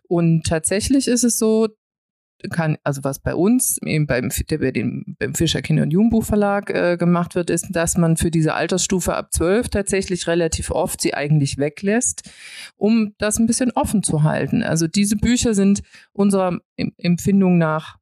Und 0.10 0.44
tatsächlich 0.46 1.08
ist 1.08 1.24
es 1.24 1.38
so, 1.38 1.70
kann, 2.50 2.78
also 2.84 3.04
was 3.04 3.20
bei 3.20 3.36
uns 3.36 3.78
eben 3.86 4.08
beim, 4.08 4.30
bei 4.60 4.72
dem, 4.72 5.16
beim 5.20 5.34
Fischer 5.36 5.62
Kinder- 5.62 5.84
und 5.84 5.92
Jugendbuchverlag 5.92 6.70
äh, 6.70 6.98
gemacht 6.98 7.36
wird, 7.36 7.50
ist, 7.50 7.68
dass 7.72 7.98
man 7.98 8.18
für 8.18 8.32
diese 8.32 8.54
Altersstufe 8.54 9.16
ab 9.16 9.34
12 9.34 9.70
tatsächlich 9.70 10.28
relativ 10.28 10.72
oft 10.72 11.02
sie 11.02 11.14
eigentlich 11.14 11.58
weglässt, 11.58 12.30
um 12.76 13.14
das 13.18 13.40
ein 13.40 13.48
bisschen 13.48 13.72
offen 13.72 14.04
zu 14.04 14.24
halten. 14.24 14.64
Also 14.64 14.88
diese 14.88 15.16
Bücher 15.16 15.54
sind 15.54 15.82
unserer 16.12 16.60
Empfindung 16.98 17.58
nach 17.58 17.98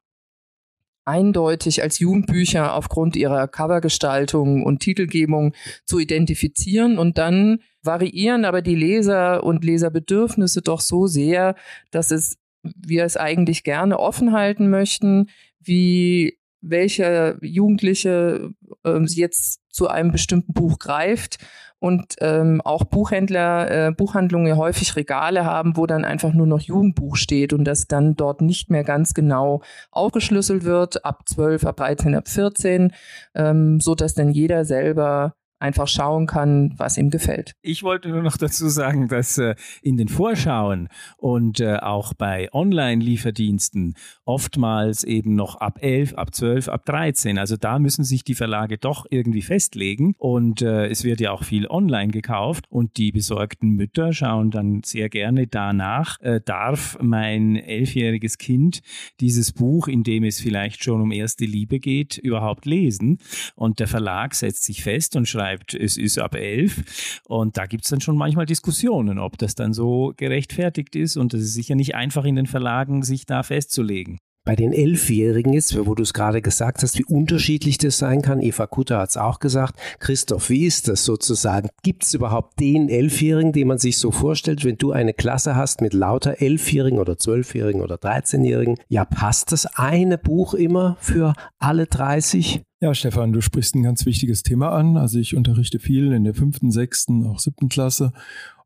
eindeutig 1.04 1.82
als 1.82 1.98
Jugendbücher 1.98 2.74
aufgrund 2.74 3.16
ihrer 3.16 3.48
Covergestaltung 3.48 4.64
und 4.64 4.80
Titelgebung 4.80 5.54
zu 5.84 5.98
identifizieren 5.98 6.98
und 6.98 7.18
dann 7.18 7.58
variieren 7.82 8.44
aber 8.44 8.62
die 8.62 8.76
Leser 8.76 9.42
und 9.42 9.64
Leserbedürfnisse 9.64 10.62
doch 10.62 10.80
so 10.80 11.06
sehr, 11.06 11.56
dass 11.90 12.12
es 12.12 12.38
wir 12.62 13.04
es 13.04 13.16
eigentlich 13.16 13.64
gerne 13.64 13.98
offen 13.98 14.32
halten 14.32 14.70
möchten, 14.70 15.28
wie 15.60 16.38
welcher 16.60 17.44
Jugendliche 17.44 18.50
äh, 18.84 19.00
jetzt 19.06 19.60
zu 19.70 19.88
einem 19.88 20.12
bestimmten 20.12 20.52
Buch 20.52 20.78
greift 20.78 21.38
und 21.82 22.14
ähm, 22.20 22.60
auch 22.60 22.84
Buchhändler, 22.84 23.88
äh, 23.88 23.90
Buchhandlungen 23.90 24.56
häufig 24.56 24.94
Regale 24.94 25.44
haben, 25.44 25.76
wo 25.76 25.86
dann 25.86 26.04
einfach 26.04 26.32
nur 26.32 26.46
noch 26.46 26.60
Jugendbuch 26.60 27.16
steht 27.16 27.52
und 27.52 27.64
das 27.64 27.88
dann 27.88 28.14
dort 28.14 28.40
nicht 28.40 28.70
mehr 28.70 28.84
ganz 28.84 29.14
genau 29.14 29.62
aufgeschlüsselt 29.90 30.62
wird, 30.62 31.04
ab 31.04 31.28
12, 31.28 31.64
ab 31.64 31.78
13, 31.78 32.14
ab 32.14 32.28
14, 32.28 32.92
ähm, 33.34 33.80
so 33.80 33.96
dass 33.96 34.14
dann 34.14 34.30
jeder 34.30 34.64
selber 34.64 35.34
einfach 35.62 35.88
schauen 35.88 36.26
kann, 36.26 36.74
was 36.76 36.98
ihm 36.98 37.10
gefällt. 37.10 37.52
Ich 37.62 37.82
wollte 37.82 38.08
nur 38.08 38.22
noch 38.22 38.36
dazu 38.36 38.68
sagen, 38.68 39.08
dass 39.08 39.38
äh, 39.38 39.54
in 39.80 39.96
den 39.96 40.08
Vorschauen 40.08 40.88
und 41.16 41.60
äh, 41.60 41.76
auch 41.76 42.12
bei 42.14 42.52
Online-Lieferdiensten 42.52 43.94
oftmals 44.24 45.04
eben 45.04 45.34
noch 45.34 45.56
ab 45.56 45.78
11, 45.80 46.14
ab 46.14 46.34
12, 46.34 46.68
ab 46.68 46.84
13. 46.84 47.38
Also 47.38 47.56
da 47.56 47.78
müssen 47.78 48.04
sich 48.04 48.24
die 48.24 48.34
Verlage 48.34 48.78
doch 48.78 49.06
irgendwie 49.08 49.42
festlegen 49.42 50.14
und 50.18 50.62
äh, 50.62 50.88
es 50.88 51.04
wird 51.04 51.20
ja 51.20 51.30
auch 51.30 51.44
viel 51.44 51.66
online 51.68 52.12
gekauft 52.12 52.66
und 52.68 52.96
die 52.96 53.12
besorgten 53.12 53.70
Mütter 53.70 54.12
schauen 54.12 54.50
dann 54.50 54.82
sehr 54.84 55.08
gerne 55.08 55.46
danach, 55.46 56.20
äh, 56.20 56.40
darf 56.44 56.98
mein 57.00 57.56
elfjähriges 57.56 58.38
Kind 58.38 58.80
dieses 59.20 59.52
Buch, 59.52 59.88
in 59.88 60.02
dem 60.02 60.24
es 60.24 60.40
vielleicht 60.40 60.82
schon 60.82 61.00
um 61.00 61.12
erste 61.12 61.44
Liebe 61.44 61.78
geht, 61.78 62.18
überhaupt 62.18 62.66
lesen? 62.66 63.18
Und 63.54 63.78
der 63.78 63.88
Verlag 63.88 64.34
setzt 64.34 64.64
sich 64.64 64.82
fest 64.82 65.16
und 65.16 65.28
schreibt, 65.28 65.51
schreibt, 65.52 65.74
es 65.74 65.96
ist 65.96 66.18
ab 66.18 66.34
elf. 66.34 67.20
Und 67.26 67.56
da 67.56 67.66
gibt 67.66 67.84
es 67.84 67.90
dann 67.90 68.00
schon 68.00 68.16
manchmal 68.16 68.46
Diskussionen, 68.46 69.18
ob 69.18 69.38
das 69.38 69.54
dann 69.54 69.72
so 69.72 70.12
gerechtfertigt 70.16 70.96
ist. 70.96 71.16
Und 71.16 71.34
es 71.34 71.42
ist 71.42 71.54
sicher 71.54 71.74
nicht 71.74 71.94
einfach 71.94 72.24
in 72.24 72.36
den 72.36 72.46
Verlagen, 72.46 73.02
sich 73.02 73.26
da 73.26 73.42
festzulegen 73.42 74.18
bei 74.44 74.56
den 74.56 74.72
Elfjährigen 74.72 75.52
ist, 75.52 75.76
wo 75.86 75.94
du 75.94 76.02
es 76.02 76.12
gerade 76.12 76.42
gesagt 76.42 76.82
hast, 76.82 76.98
wie 76.98 77.04
unterschiedlich 77.04 77.78
das 77.78 77.98
sein 77.98 78.22
kann. 78.22 78.42
Eva 78.42 78.66
Kutter 78.66 78.98
hat 78.98 79.10
es 79.10 79.16
auch 79.16 79.38
gesagt. 79.38 79.78
Christoph, 80.00 80.50
wie 80.50 80.66
ist 80.66 80.88
das 80.88 81.04
sozusagen? 81.04 81.68
Gibt 81.84 82.02
es 82.02 82.12
überhaupt 82.12 82.58
den 82.58 82.88
Elfjährigen, 82.88 83.52
den 83.52 83.68
man 83.68 83.78
sich 83.78 83.98
so 83.98 84.10
vorstellt, 84.10 84.64
wenn 84.64 84.78
du 84.78 84.90
eine 84.90 85.14
Klasse 85.14 85.54
hast 85.54 85.80
mit 85.80 85.94
lauter 85.94 86.42
Elfjährigen 86.42 86.98
oder 86.98 87.18
Zwölfjährigen 87.18 87.82
oder 87.82 87.98
Dreizehnjährigen? 87.98 88.78
Ja, 88.88 89.04
passt 89.04 89.52
das 89.52 89.66
eine 89.76 90.18
Buch 90.18 90.54
immer 90.54 90.96
für 90.98 91.34
alle 91.60 91.86
30? 91.86 92.62
Ja, 92.82 92.96
Stefan, 92.96 93.32
du 93.32 93.40
sprichst 93.40 93.76
ein 93.76 93.84
ganz 93.84 94.06
wichtiges 94.06 94.42
Thema 94.42 94.72
an. 94.72 94.96
Also 94.96 95.20
ich 95.20 95.36
unterrichte 95.36 95.78
viel 95.78 96.10
in 96.10 96.24
der 96.24 96.34
fünften, 96.34 96.72
sechsten, 96.72 97.24
auch 97.24 97.38
siebten 97.38 97.68
Klasse. 97.68 98.12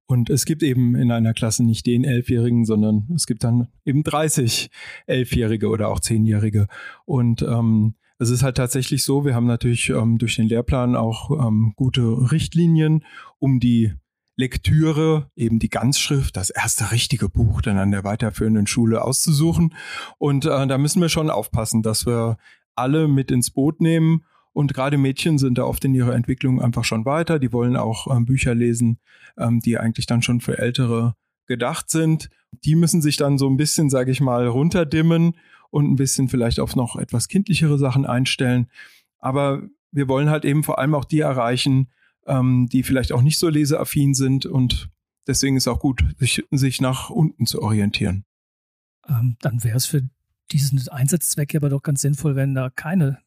Und 0.07 0.31
es 0.31 0.47
gibt 0.47 0.63
eben 0.63 0.95
in 0.95 1.11
einer 1.11 1.35
Klasse 1.35 1.63
nicht 1.63 1.85
den 1.85 2.03
Elfjährigen, 2.03 2.65
sondern 2.65 3.07
es 3.15 3.27
gibt 3.27 3.45
dann 3.45 3.69
eben 3.85 4.05
30 4.05 4.71
Elfjährige 5.05 5.69
oder 5.69 5.89
auch 5.89 6.01
Zehnjährige. 6.01 6.67
Und 7.05 7.43
ähm, 7.43 7.97
es 8.19 8.31
ist 8.31 8.43
halt 8.43 8.57
tatsächlich 8.57 9.05
so, 9.05 9.27
wir 9.27 9.35
haben 9.35 9.47
natürlich 9.47 9.91
ähm, 9.91 10.17
durch 10.17 10.37
den 10.37 10.49
Lehrplan 10.49 10.97
auch 10.97 11.31
ähm, 11.33 11.75
gute 11.77 12.33
Richtlinien, 12.33 13.05
um 13.39 13.61
die 13.61 13.93
Lektüre, 14.35 15.31
eben 15.37 15.59
die 15.59 15.69
Ganzschrift, 15.69 16.39
das 16.39 16.49
erste 16.49 16.91
richtige 16.91 17.29
Buch 17.29 17.61
dann 17.61 17.77
an 17.77 17.91
der 17.91 18.03
weiterführenden 18.03 18.67
Schule 18.67 19.05
auszusuchen. 19.05 19.75
Und 20.17 20.47
äh, 20.47 20.67
da 20.67 20.79
müssen 20.79 21.03
wir 21.03 21.11
schon 21.11 21.29
aufpassen, 21.29 21.83
dass 21.83 22.07
wir 22.07 22.39
alle 22.77 23.09
mit 23.09 23.31
ins 23.31 23.51
Boot 23.51 23.81
nehmen 23.81 24.25
und 24.53 24.73
gerade 24.73 24.97
Mädchen 24.97 25.37
sind 25.37 25.59
da 25.59 25.65
oft 25.65 25.85
in 25.85 25.95
ihrer 25.95 26.15
Entwicklung 26.15 26.63
einfach 26.63 26.85
schon 26.85 27.05
weiter. 27.05 27.39
Die 27.39 27.53
wollen 27.53 27.77
auch 27.77 28.07
ähm, 28.15 28.25
Bücher 28.25 28.55
lesen, 28.55 28.99
ähm, 29.37 29.61
die 29.61 29.77
eigentlich 29.77 30.07
dann 30.07 30.23
schon 30.23 30.41
für 30.41 30.59
Ältere 30.59 31.15
gedacht 31.47 31.91
sind. 31.91 32.31
Die 32.65 32.75
müssen 32.75 33.03
sich 33.03 33.19
dann 33.19 33.37
so 33.37 33.51
ein 33.51 33.59
bisschen, 33.59 33.91
sage 33.91 34.11
ich 34.11 34.23
mal, 34.23 34.47
runterdimmen 34.47 35.37
und 35.69 35.91
ein 35.91 35.97
bisschen 35.97 36.31
vielleicht 36.31 36.59
auf 36.59 36.75
noch 36.75 36.97
etwas 36.97 37.29
kindlichere 37.29 37.77
Sachen 37.77 38.07
einstellen. 38.07 38.69
Aber 39.19 39.63
wir 39.91 40.09
wollen 40.09 40.31
halt 40.31 40.47
eben 40.47 40.63
vor 40.65 40.79
allem 40.79 40.95
auch 40.95 41.05
die 41.05 41.21
erreichen, 41.21 41.91
ähm, 42.27 42.67
die 42.73 42.83
vielleicht 42.83 43.13
auch 43.13 43.21
nicht 43.21 43.39
so 43.39 43.51
leseaffin 43.51 44.15
sind 44.15 44.47
und 44.47 44.89
deswegen 45.27 45.59
ist 45.59 45.69
auch 45.69 45.81
gut, 45.81 46.03
sich, 46.19 46.45
sich 46.51 46.81
nach 46.81 47.11
unten 47.11 47.45
zu 47.45 47.61
orientieren. 47.61 48.25
Ähm, 49.07 49.37
dann 49.41 49.63
wäre 49.65 49.77
es 49.77 49.85
für 49.85 50.09
diesen 50.53 50.89
Einsatzzweck 50.89 51.55
aber 51.55 51.69
doch 51.69 51.83
ganz 51.83 52.03
sinnvoll, 52.03 52.37
wenn 52.37 52.55
da 52.55 52.71
keine 52.71 53.19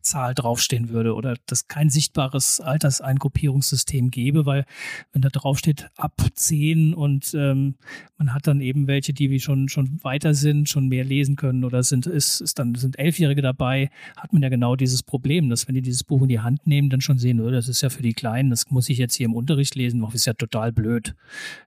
Zahl 0.00 0.34
draufstehen 0.34 0.88
würde 0.88 1.14
oder 1.14 1.36
dass 1.46 1.68
kein 1.68 1.90
sichtbares 1.90 2.60
Alterseingruppierungssystem 2.60 4.10
gäbe, 4.10 4.46
weil 4.46 4.64
wenn 5.12 5.22
da 5.22 5.28
draufsteht 5.28 5.88
ab 5.96 6.20
10 6.34 6.94
und 6.94 7.34
ähm, 7.34 7.76
man 8.16 8.34
hat 8.34 8.46
dann 8.46 8.60
eben 8.60 8.86
welche, 8.86 9.12
die 9.12 9.30
wie 9.30 9.40
schon, 9.40 9.68
schon 9.68 10.02
weiter 10.02 10.34
sind, 10.34 10.68
schon 10.68 10.88
mehr 10.88 11.04
lesen 11.04 11.36
können 11.36 11.64
oder 11.64 11.82
sind, 11.82 12.06
ist, 12.06 12.40
ist 12.40 12.58
dann 12.58 12.74
sind 12.74 12.98
Elfjährige 12.98 13.42
dabei, 13.42 13.90
hat 14.16 14.32
man 14.32 14.42
ja 14.42 14.48
genau 14.48 14.76
dieses 14.76 15.02
Problem, 15.02 15.48
dass 15.50 15.68
wenn 15.68 15.74
die 15.74 15.82
dieses 15.82 16.04
Buch 16.04 16.22
in 16.22 16.28
die 16.28 16.40
Hand 16.40 16.66
nehmen, 16.66 16.90
dann 16.90 17.00
schon 17.00 17.18
sehen, 17.18 17.40
oh, 17.40 17.50
das 17.50 17.68
ist 17.68 17.82
ja 17.82 17.90
für 17.90 18.02
die 18.02 18.14
Kleinen, 18.14 18.50
das 18.50 18.70
muss 18.70 18.88
ich 18.88 18.98
jetzt 18.98 19.14
hier 19.14 19.26
im 19.26 19.34
Unterricht 19.34 19.74
lesen, 19.74 20.00
das 20.00 20.14
ist 20.14 20.26
ja 20.26 20.34
total 20.34 20.72
blöd. 20.72 21.14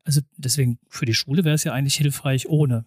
Also 0.04 0.22
deswegen 0.38 0.80
für 0.90 1.06
die 1.06 1.14
Schule 1.14 1.44
wäre 1.44 1.56
es 1.56 1.64
ja 1.64 1.74
eigentlich 1.74 1.96
hilfreich 1.96 2.48
ohne. 2.50 2.86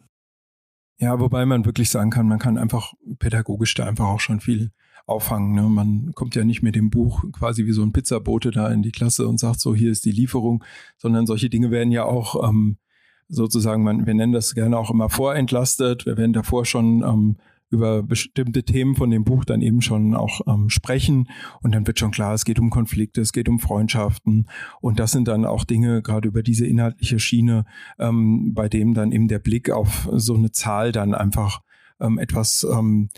Ja, 1.03 1.19
wobei 1.19 1.45
man 1.47 1.65
wirklich 1.65 1.91
sagen 1.91 2.11
kann, 2.11 2.29
man 2.29 2.39
kann 2.39 2.57
einfach 2.57 2.95
pädagogisch 3.19 3.75
da 3.75 3.87
einfach 3.87 4.07
auch 4.07 4.21
schon 4.21 4.39
viel 4.39 4.71
auffangen. 5.05 5.53
Ne? 5.53 5.63
Man 5.63 6.13
kommt 6.15 6.37
ja 6.37 6.45
nicht 6.45 6.63
mit 6.63 6.77
dem 6.77 6.91
Buch 6.91 7.25
quasi 7.33 7.67
wie 7.67 7.73
so 7.73 7.83
ein 7.83 7.93
Pizzabote 7.93 8.53
da 8.53 8.69
in 8.69 8.83
die 8.83 8.93
Klasse 8.93 9.27
und 9.27 9.41
sagt 9.41 9.59
so, 9.59 9.75
hier 9.75 9.91
ist 9.91 10.05
die 10.05 10.13
Lieferung, 10.13 10.63
sondern 10.99 11.27
solche 11.27 11.51
Dinge 11.51 11.73
werden 11.73 11.91
ja 11.91 12.05
auch 12.05 12.49
ähm, 12.49 12.77
sozusagen, 13.27 13.83
man, 13.83 14.07
wir 14.07 14.15
nennen 14.15 14.33
das 14.33 14.55
gerne 14.55 14.79
auch 14.79 14.93
immer 14.93 15.11
vorentlastet. 15.11 16.07
Wir 16.07 16.17
werden 16.17 16.35
davor 16.35 16.65
schon 16.67 17.03
ähm, 17.03 17.37
über 17.73 18.03
bestimmte 18.03 18.63
Themen 18.63 18.95
von 18.95 19.11
dem 19.11 19.25
Buch 19.25 19.45
dann 19.45 19.63
eben 19.63 19.83
schon 19.83 20.15
auch 20.15 20.43
ähm, 20.47 20.69
sprechen. 20.69 21.29
Und 21.63 21.75
dann 21.75 21.87
wird 21.87 21.99
schon 21.99 22.11
klar, 22.11 22.35
es 22.35 22.45
geht 22.45 22.59
um 22.59 22.71
Konflikte, 22.71 23.21
es 23.21 23.33
geht 23.33 23.49
um 23.49 23.59
Freundschaften. 23.59 24.47
Und 24.81 25.01
das 25.01 25.13
sind 25.13 25.27
dann 25.27 25.45
auch 25.45 25.65
Dinge 25.65 26.03
gerade 26.03 26.29
über 26.29 26.43
diese 26.43 26.67
inhaltliche 26.67 27.19
Schiene, 27.19 27.65
ähm, 27.99 28.53
bei 28.55 28.69
dem 28.69 28.95
dann 28.95 29.11
eben 29.11 29.27
der 29.27 29.39
Blick 29.39 29.71
auf 29.71 30.09
so 30.13 30.35
eine 30.35 30.53
Zahl 30.53 30.93
dann 30.93 31.15
einfach 31.15 31.63
ähm, 32.01 32.19
etwas 32.19 32.67
ähm, 32.71 33.09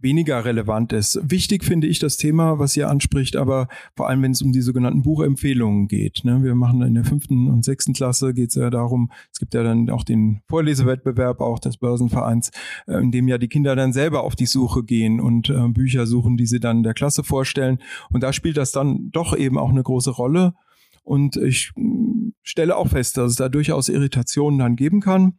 weniger 0.00 0.44
relevant 0.44 0.92
ist. 0.92 1.18
Wichtig 1.22 1.64
finde 1.64 1.86
ich 1.86 1.98
das 1.98 2.16
Thema, 2.16 2.58
was 2.58 2.76
ihr 2.76 2.88
anspricht, 2.88 3.36
aber 3.36 3.68
vor 3.96 4.08
allem, 4.08 4.22
wenn 4.22 4.32
es 4.32 4.42
um 4.42 4.52
die 4.52 4.60
sogenannten 4.60 5.02
Buchempfehlungen 5.02 5.88
geht. 5.88 6.20
Ne? 6.24 6.42
Wir 6.42 6.54
machen 6.54 6.82
in 6.82 6.94
der 6.94 7.04
fünften 7.04 7.48
und 7.48 7.64
sechsten 7.64 7.92
Klasse 7.92 8.32
geht 8.32 8.50
es 8.50 8.54
ja 8.54 8.70
darum, 8.70 9.10
es 9.32 9.38
gibt 9.38 9.54
ja 9.54 9.62
dann 9.62 9.90
auch 9.90 10.04
den 10.04 10.42
Vorlesewettbewerb 10.48 11.40
auch 11.40 11.58
des 11.58 11.76
Börsenvereins, 11.76 12.50
äh, 12.86 12.98
in 12.98 13.10
dem 13.10 13.28
ja 13.28 13.38
die 13.38 13.48
Kinder 13.48 13.74
dann 13.74 13.92
selber 13.92 14.22
auf 14.22 14.36
die 14.36 14.46
Suche 14.46 14.84
gehen 14.84 15.20
und 15.20 15.50
äh, 15.50 15.68
Bücher 15.68 16.06
suchen, 16.06 16.36
die 16.36 16.46
sie 16.46 16.60
dann 16.60 16.82
der 16.82 16.94
Klasse 16.94 17.24
vorstellen. 17.24 17.78
Und 18.10 18.22
da 18.22 18.32
spielt 18.32 18.56
das 18.56 18.72
dann 18.72 19.10
doch 19.10 19.36
eben 19.36 19.58
auch 19.58 19.70
eine 19.70 19.82
große 19.82 20.10
Rolle. 20.10 20.54
Und 21.02 21.36
ich 21.36 21.72
mm, 21.74 22.30
stelle 22.42 22.76
auch 22.76 22.88
fest, 22.88 23.16
dass 23.16 23.32
es 23.32 23.36
da 23.36 23.48
durchaus 23.48 23.88
Irritationen 23.88 24.58
dann 24.58 24.76
geben 24.76 25.00
kann 25.00 25.38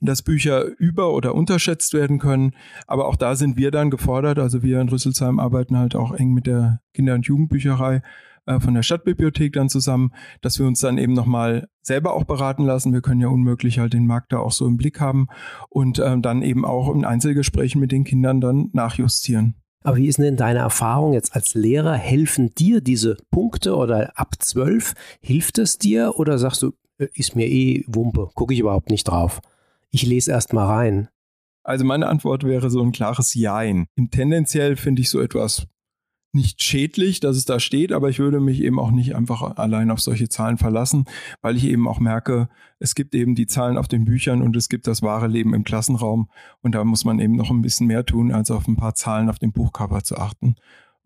dass 0.00 0.22
Bücher 0.22 0.64
über- 0.78 1.12
oder 1.12 1.34
unterschätzt 1.34 1.94
werden 1.94 2.18
können. 2.18 2.52
Aber 2.86 3.08
auch 3.08 3.16
da 3.16 3.34
sind 3.34 3.56
wir 3.56 3.70
dann 3.70 3.90
gefordert. 3.90 4.38
Also 4.38 4.62
wir 4.62 4.80
in 4.80 4.88
Rüsselsheim 4.88 5.38
arbeiten 5.38 5.76
halt 5.76 5.94
auch 5.94 6.12
eng 6.12 6.32
mit 6.32 6.46
der 6.46 6.80
Kinder- 6.94 7.14
und 7.14 7.26
Jugendbücherei 7.26 8.02
äh, 8.46 8.60
von 8.60 8.74
der 8.74 8.82
Stadtbibliothek 8.82 9.52
dann 9.52 9.68
zusammen, 9.68 10.12
dass 10.40 10.58
wir 10.58 10.66
uns 10.66 10.80
dann 10.80 10.98
eben 10.98 11.12
nochmal 11.12 11.68
selber 11.82 12.14
auch 12.14 12.24
beraten 12.24 12.64
lassen. 12.64 12.92
Wir 12.92 13.02
können 13.02 13.20
ja 13.20 13.28
unmöglich 13.28 13.78
halt 13.78 13.92
den 13.92 14.06
Markt 14.06 14.32
da 14.32 14.38
auch 14.38 14.52
so 14.52 14.66
im 14.66 14.76
Blick 14.76 15.00
haben 15.00 15.26
und 15.68 15.98
äh, 15.98 16.18
dann 16.18 16.42
eben 16.42 16.64
auch 16.64 16.94
in 16.94 17.04
Einzelgesprächen 17.04 17.80
mit 17.80 17.92
den 17.92 18.04
Kindern 18.04 18.40
dann 18.40 18.70
nachjustieren. 18.72 19.56
Aber 19.82 19.98
wie 19.98 20.08
ist 20.08 20.18
denn 20.18 20.36
deine 20.36 20.58
Erfahrung 20.60 21.12
jetzt 21.12 21.34
als 21.36 21.54
Lehrer? 21.54 21.94
Helfen 21.94 22.52
dir 22.56 22.80
diese 22.80 23.16
Punkte 23.30 23.76
oder 23.76 24.18
ab 24.18 24.34
zwölf? 24.40 24.94
Hilft 25.20 25.58
es 25.58 25.78
dir 25.78 26.14
oder 26.16 26.38
sagst 26.38 26.62
du, 26.62 26.72
äh, 26.98 27.06
ist 27.14 27.36
mir 27.36 27.46
eh 27.46 27.84
Wumpe, 27.86 28.30
gucke 28.34 28.54
ich 28.54 28.60
überhaupt 28.60 28.90
nicht 28.90 29.04
drauf. 29.04 29.40
Ich 29.90 30.04
lese 30.04 30.30
erst 30.30 30.52
mal 30.52 30.66
rein. 30.66 31.08
Also 31.64 31.84
meine 31.84 32.08
Antwort 32.08 32.44
wäre 32.44 32.70
so 32.70 32.82
ein 32.82 32.92
klares 32.92 33.34
Jein. 33.34 33.86
Im 33.96 34.10
tendenziell 34.10 34.76
finde 34.76 35.02
ich 35.02 35.10
so 35.10 35.20
etwas 35.20 35.66
nicht 36.36 36.62
schädlich, 36.62 37.18
dass 37.18 37.36
es 37.36 37.46
da 37.46 37.58
steht, 37.58 37.92
aber 37.92 38.10
ich 38.10 38.18
würde 38.18 38.40
mich 38.40 38.62
eben 38.62 38.78
auch 38.78 38.90
nicht 38.90 39.16
einfach 39.16 39.56
allein 39.56 39.90
auf 39.90 40.00
solche 40.00 40.28
Zahlen 40.28 40.58
verlassen, 40.58 41.06
weil 41.40 41.56
ich 41.56 41.64
eben 41.64 41.88
auch 41.88 41.98
merke, 41.98 42.48
es 42.78 42.94
gibt 42.94 43.14
eben 43.14 43.34
die 43.34 43.46
Zahlen 43.46 43.78
auf 43.78 43.88
den 43.88 44.04
Büchern 44.04 44.42
und 44.42 44.54
es 44.54 44.68
gibt 44.68 44.86
das 44.86 45.02
wahre 45.02 45.28
Leben 45.28 45.54
im 45.54 45.64
Klassenraum 45.64 46.28
und 46.60 46.74
da 46.74 46.84
muss 46.84 47.04
man 47.04 47.18
eben 47.18 47.34
noch 47.34 47.50
ein 47.50 47.62
bisschen 47.62 47.86
mehr 47.86 48.04
tun, 48.04 48.32
als 48.32 48.50
auf 48.50 48.68
ein 48.68 48.76
paar 48.76 48.94
Zahlen 48.94 49.30
auf 49.30 49.38
dem 49.38 49.52
Buchcover 49.52 50.04
zu 50.04 50.18
achten. 50.18 50.56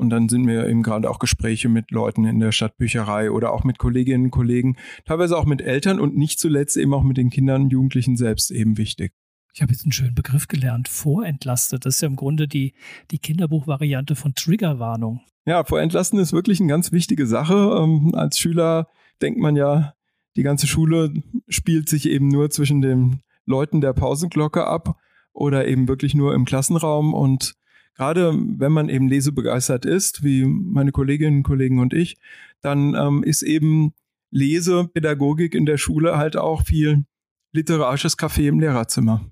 Und 0.00 0.09
dann 0.09 0.30
sind 0.30 0.47
mir 0.47 0.66
eben 0.66 0.83
gerade 0.83 1.11
auch 1.11 1.19
Gespräche 1.19 1.69
mit 1.69 1.90
Leuten 1.90 2.25
in 2.25 2.40
der 2.40 2.52
Stadtbücherei 2.52 3.30
oder 3.30 3.52
auch 3.52 3.64
mit 3.64 3.76
Kolleginnen 3.76 4.25
und 4.25 4.30
Kollegen, 4.30 4.76
teilweise 5.04 5.37
auch 5.37 5.45
mit 5.45 5.61
Eltern 5.61 6.00
und 6.00 6.16
nicht 6.16 6.40
zuletzt 6.40 6.78
eben 6.78 6.95
auch 6.95 7.02
mit 7.02 7.19
den 7.19 7.28
Kindern 7.28 7.64
und 7.64 7.71
Jugendlichen 7.71 8.16
selbst 8.16 8.50
eben 8.50 8.78
wichtig. 8.78 9.12
Ich 9.52 9.61
habe 9.61 9.73
jetzt 9.73 9.85
einen 9.85 9.92
schönen 9.92 10.14
Begriff 10.14 10.49
gelernt, 10.49 10.88
vorentlastet. 10.88 11.85
Das 11.85 11.97
ist 11.97 12.00
ja 12.00 12.09
im 12.09 12.16
Grunde 12.16 12.49
die, 12.49 12.73
die 13.11 13.19
Kinderbuchvariante 13.19 14.16
von 14.16 14.35
Triggerwarnung. 14.35 15.21
Ja, 15.45 15.64
vorentlasten 15.64 16.19
ist 16.19 16.33
wirklich 16.33 16.61
eine 16.61 16.71
ganz 16.71 16.92
wichtige 16.92 17.26
Sache. 17.26 17.54
Ähm, 17.54 18.14
als 18.14 18.38
Schüler 18.38 18.88
denkt 19.21 19.38
man 19.38 19.54
ja, 19.54 19.92
die 20.35 20.42
ganze 20.42 20.66
Schule 20.66 21.12
spielt 21.47 21.90
sich 21.90 22.09
eben 22.09 22.28
nur 22.28 22.49
zwischen 22.49 22.80
den 22.80 23.21
Leuten 23.45 23.83
der 23.83 23.92
Pausenglocke 23.92 24.66
ab 24.66 24.97
oder 25.35 25.69
eben 25.69 25.88
wirklich 25.88 26.14
nur 26.14 26.35
im 26.35 26.47
Klassenraum 26.47 27.12
und 27.12 27.54
gerade 28.00 28.33
wenn 28.33 28.73
man 28.73 28.88
eben 28.88 29.09
lesebegeistert 29.09 29.85
ist, 29.85 30.25
wie 30.25 30.47
meine 30.47 30.90
Kolleginnen 30.90 31.38
und 31.38 31.42
Kollegen 31.42 31.80
und 31.80 31.92
ich, 31.92 32.16
dann 32.62 32.95
ähm, 32.95 33.23
ist 33.23 33.42
eben 33.42 33.92
Lesepädagogik 34.30 35.54
in 35.54 35.66
der 35.66 35.76
Schule 35.76 36.16
halt 36.16 36.35
auch 36.35 36.62
viel 36.62 37.04
literarisches 37.52 38.16
Café 38.16 38.49
im 38.49 38.59
Lehrerzimmer. 38.59 39.30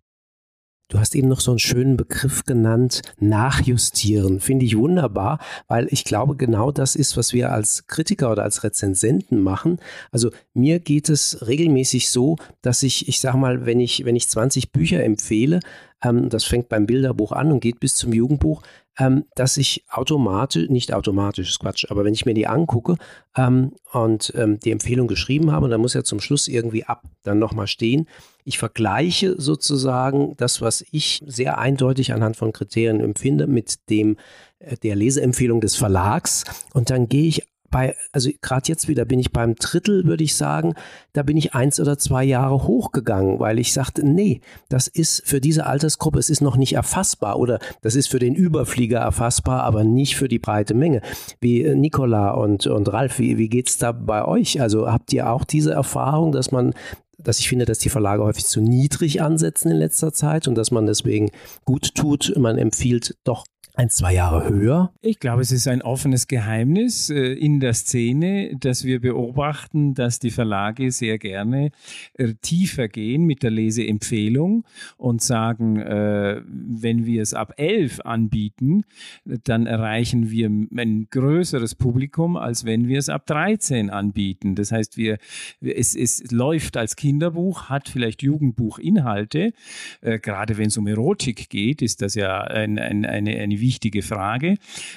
Du 0.90 0.98
hast 0.98 1.14
eben 1.14 1.28
noch 1.28 1.40
so 1.40 1.50
einen 1.50 1.58
schönen 1.58 1.98
Begriff 1.98 2.44
genannt, 2.44 3.02
nachjustieren. 3.20 4.40
Finde 4.40 4.64
ich 4.64 4.78
wunderbar, 4.78 5.38
weil 5.66 5.86
ich 5.90 6.02
glaube, 6.02 6.34
genau 6.34 6.72
das 6.72 6.96
ist, 6.96 7.14
was 7.18 7.34
wir 7.34 7.52
als 7.52 7.86
Kritiker 7.88 8.32
oder 8.32 8.42
als 8.42 8.64
Rezensenten 8.64 9.42
machen. 9.42 9.80
Also 10.12 10.30
mir 10.54 10.80
geht 10.80 11.10
es 11.10 11.46
regelmäßig 11.46 12.10
so, 12.10 12.36
dass 12.62 12.82
ich, 12.82 13.06
ich 13.06 13.20
sage 13.20 13.36
mal, 13.36 13.66
wenn 13.66 13.80
ich, 13.80 14.06
wenn 14.06 14.16
ich 14.16 14.30
20 14.30 14.72
Bücher 14.72 15.04
empfehle, 15.04 15.60
ähm, 16.02 16.30
das 16.30 16.44
fängt 16.44 16.70
beim 16.70 16.86
Bilderbuch 16.86 17.32
an 17.32 17.52
und 17.52 17.60
geht 17.60 17.80
bis 17.80 17.94
zum 17.94 18.14
Jugendbuch, 18.14 18.62
ähm, 18.98 19.24
dass 19.34 19.56
ich 19.56 19.84
automatisch, 19.88 20.68
nicht 20.68 20.92
automatisch, 20.92 21.50
ist 21.50 21.60
Quatsch, 21.60 21.86
aber 21.88 22.04
wenn 22.04 22.14
ich 22.14 22.26
mir 22.26 22.34
die 22.34 22.46
angucke 22.46 22.96
ähm, 23.36 23.72
und 23.92 24.32
ähm, 24.36 24.58
die 24.58 24.72
Empfehlung 24.72 25.06
geschrieben 25.06 25.52
habe, 25.52 25.68
dann 25.68 25.80
muss 25.80 25.94
ja 25.94 26.02
zum 26.02 26.20
Schluss 26.20 26.48
irgendwie 26.48 26.84
ab 26.84 27.04
dann 27.22 27.38
nochmal 27.38 27.68
stehen. 27.68 28.08
Ich 28.44 28.58
vergleiche 28.58 29.40
sozusagen 29.40 30.34
das, 30.36 30.60
was 30.60 30.84
ich 30.90 31.22
sehr 31.26 31.58
eindeutig 31.58 32.12
anhand 32.12 32.36
von 32.36 32.52
Kriterien 32.52 33.00
empfinde, 33.00 33.46
mit 33.46 33.88
dem 33.88 34.16
äh, 34.58 34.76
der 34.76 34.96
Leseempfehlung 34.96 35.60
des 35.60 35.76
Verlags 35.76 36.44
und 36.74 36.90
dann 36.90 37.08
gehe 37.08 37.28
ich 37.28 37.46
bei, 37.70 37.94
also 38.12 38.30
gerade 38.40 38.68
jetzt 38.68 38.88
wieder 38.88 39.04
bin 39.04 39.18
ich 39.18 39.32
beim 39.32 39.54
Drittel, 39.54 40.04
würde 40.06 40.24
ich 40.24 40.34
sagen, 40.34 40.74
da 41.12 41.22
bin 41.22 41.36
ich 41.36 41.54
eins 41.54 41.80
oder 41.80 41.98
zwei 41.98 42.24
Jahre 42.24 42.66
hochgegangen, 42.66 43.38
weil 43.38 43.58
ich 43.58 43.72
sagte, 43.72 44.06
nee, 44.06 44.40
das 44.68 44.88
ist 44.88 45.22
für 45.26 45.40
diese 45.40 45.66
Altersgruppe, 45.66 46.18
es 46.18 46.30
ist 46.30 46.40
noch 46.40 46.56
nicht 46.56 46.74
erfassbar 46.74 47.38
oder 47.38 47.58
das 47.82 47.94
ist 47.94 48.08
für 48.08 48.18
den 48.18 48.34
Überflieger 48.34 48.98
erfassbar, 48.98 49.62
aber 49.64 49.84
nicht 49.84 50.16
für 50.16 50.28
die 50.28 50.38
breite 50.38 50.74
Menge. 50.74 51.02
Wie 51.40 51.62
äh, 51.62 51.74
Nicola 51.74 52.30
und, 52.32 52.66
und 52.66 52.92
Ralf, 52.92 53.18
wie, 53.18 53.38
wie 53.38 53.48
geht 53.48 53.68
es 53.68 53.78
da 53.78 53.92
bei 53.92 54.24
euch? 54.24 54.60
Also 54.60 54.90
habt 54.90 55.12
ihr 55.12 55.30
auch 55.30 55.44
diese 55.44 55.72
Erfahrung, 55.72 56.32
dass 56.32 56.50
man 56.52 56.72
dass 57.20 57.40
ich 57.40 57.48
finde, 57.48 57.64
dass 57.64 57.80
die 57.80 57.88
Verlage 57.88 58.22
häufig 58.22 58.46
zu 58.46 58.60
niedrig 58.60 59.20
ansetzen 59.20 59.72
in 59.72 59.76
letzter 59.76 60.12
Zeit 60.12 60.46
und 60.46 60.54
dass 60.54 60.70
man 60.70 60.86
deswegen 60.86 61.30
gut 61.64 61.96
tut. 61.96 62.32
Man 62.36 62.58
empfiehlt 62.58 63.16
doch 63.24 63.44
ein, 63.78 63.90
zwei 63.90 64.14
Jahre 64.14 64.48
höher? 64.48 64.92
Ich 65.02 65.20
glaube, 65.20 65.40
es 65.40 65.52
ist 65.52 65.68
ein 65.68 65.82
offenes 65.82 66.26
Geheimnis 66.26 67.10
äh, 67.10 67.34
in 67.34 67.60
der 67.60 67.74
Szene, 67.74 68.56
dass 68.58 68.82
wir 68.82 69.00
beobachten, 69.00 69.94
dass 69.94 70.18
die 70.18 70.32
Verlage 70.32 70.90
sehr 70.90 71.16
gerne 71.18 71.70
äh, 72.14 72.34
tiefer 72.42 72.88
gehen 72.88 73.22
mit 73.22 73.44
der 73.44 73.52
Leseempfehlung 73.52 74.64
und 74.96 75.22
sagen, 75.22 75.76
äh, 75.76 76.42
wenn 76.44 77.06
wir 77.06 77.22
es 77.22 77.34
ab 77.34 77.54
elf 77.56 78.00
anbieten, 78.00 78.82
dann 79.24 79.66
erreichen 79.66 80.28
wir 80.28 80.48
ein 80.48 81.06
größeres 81.08 81.76
Publikum, 81.76 82.36
als 82.36 82.64
wenn 82.64 82.88
wir 82.88 82.98
es 82.98 83.08
ab 83.08 83.26
13 83.26 83.90
anbieten. 83.90 84.56
Das 84.56 84.72
heißt, 84.72 84.96
wir, 84.96 85.18
es, 85.60 85.94
es 85.94 86.32
läuft 86.32 86.76
als 86.76 86.96
Kinderbuch, 86.96 87.68
hat 87.68 87.88
vielleicht 87.88 88.24
Jugendbuchinhalte. 88.24 89.52
Gerade 90.00 90.58
wenn 90.58 90.66
es 90.66 90.76
um 90.76 90.86
Erotik 90.88 91.48
geht, 91.48 91.80
ist 91.80 92.02
das 92.02 92.14
ja 92.14 92.40
ein, 92.40 92.78
ein, 92.78 93.04
eine, 93.04 93.38
eine 93.38 93.67
wichtige 93.68 94.00
Frage. 94.00 94.56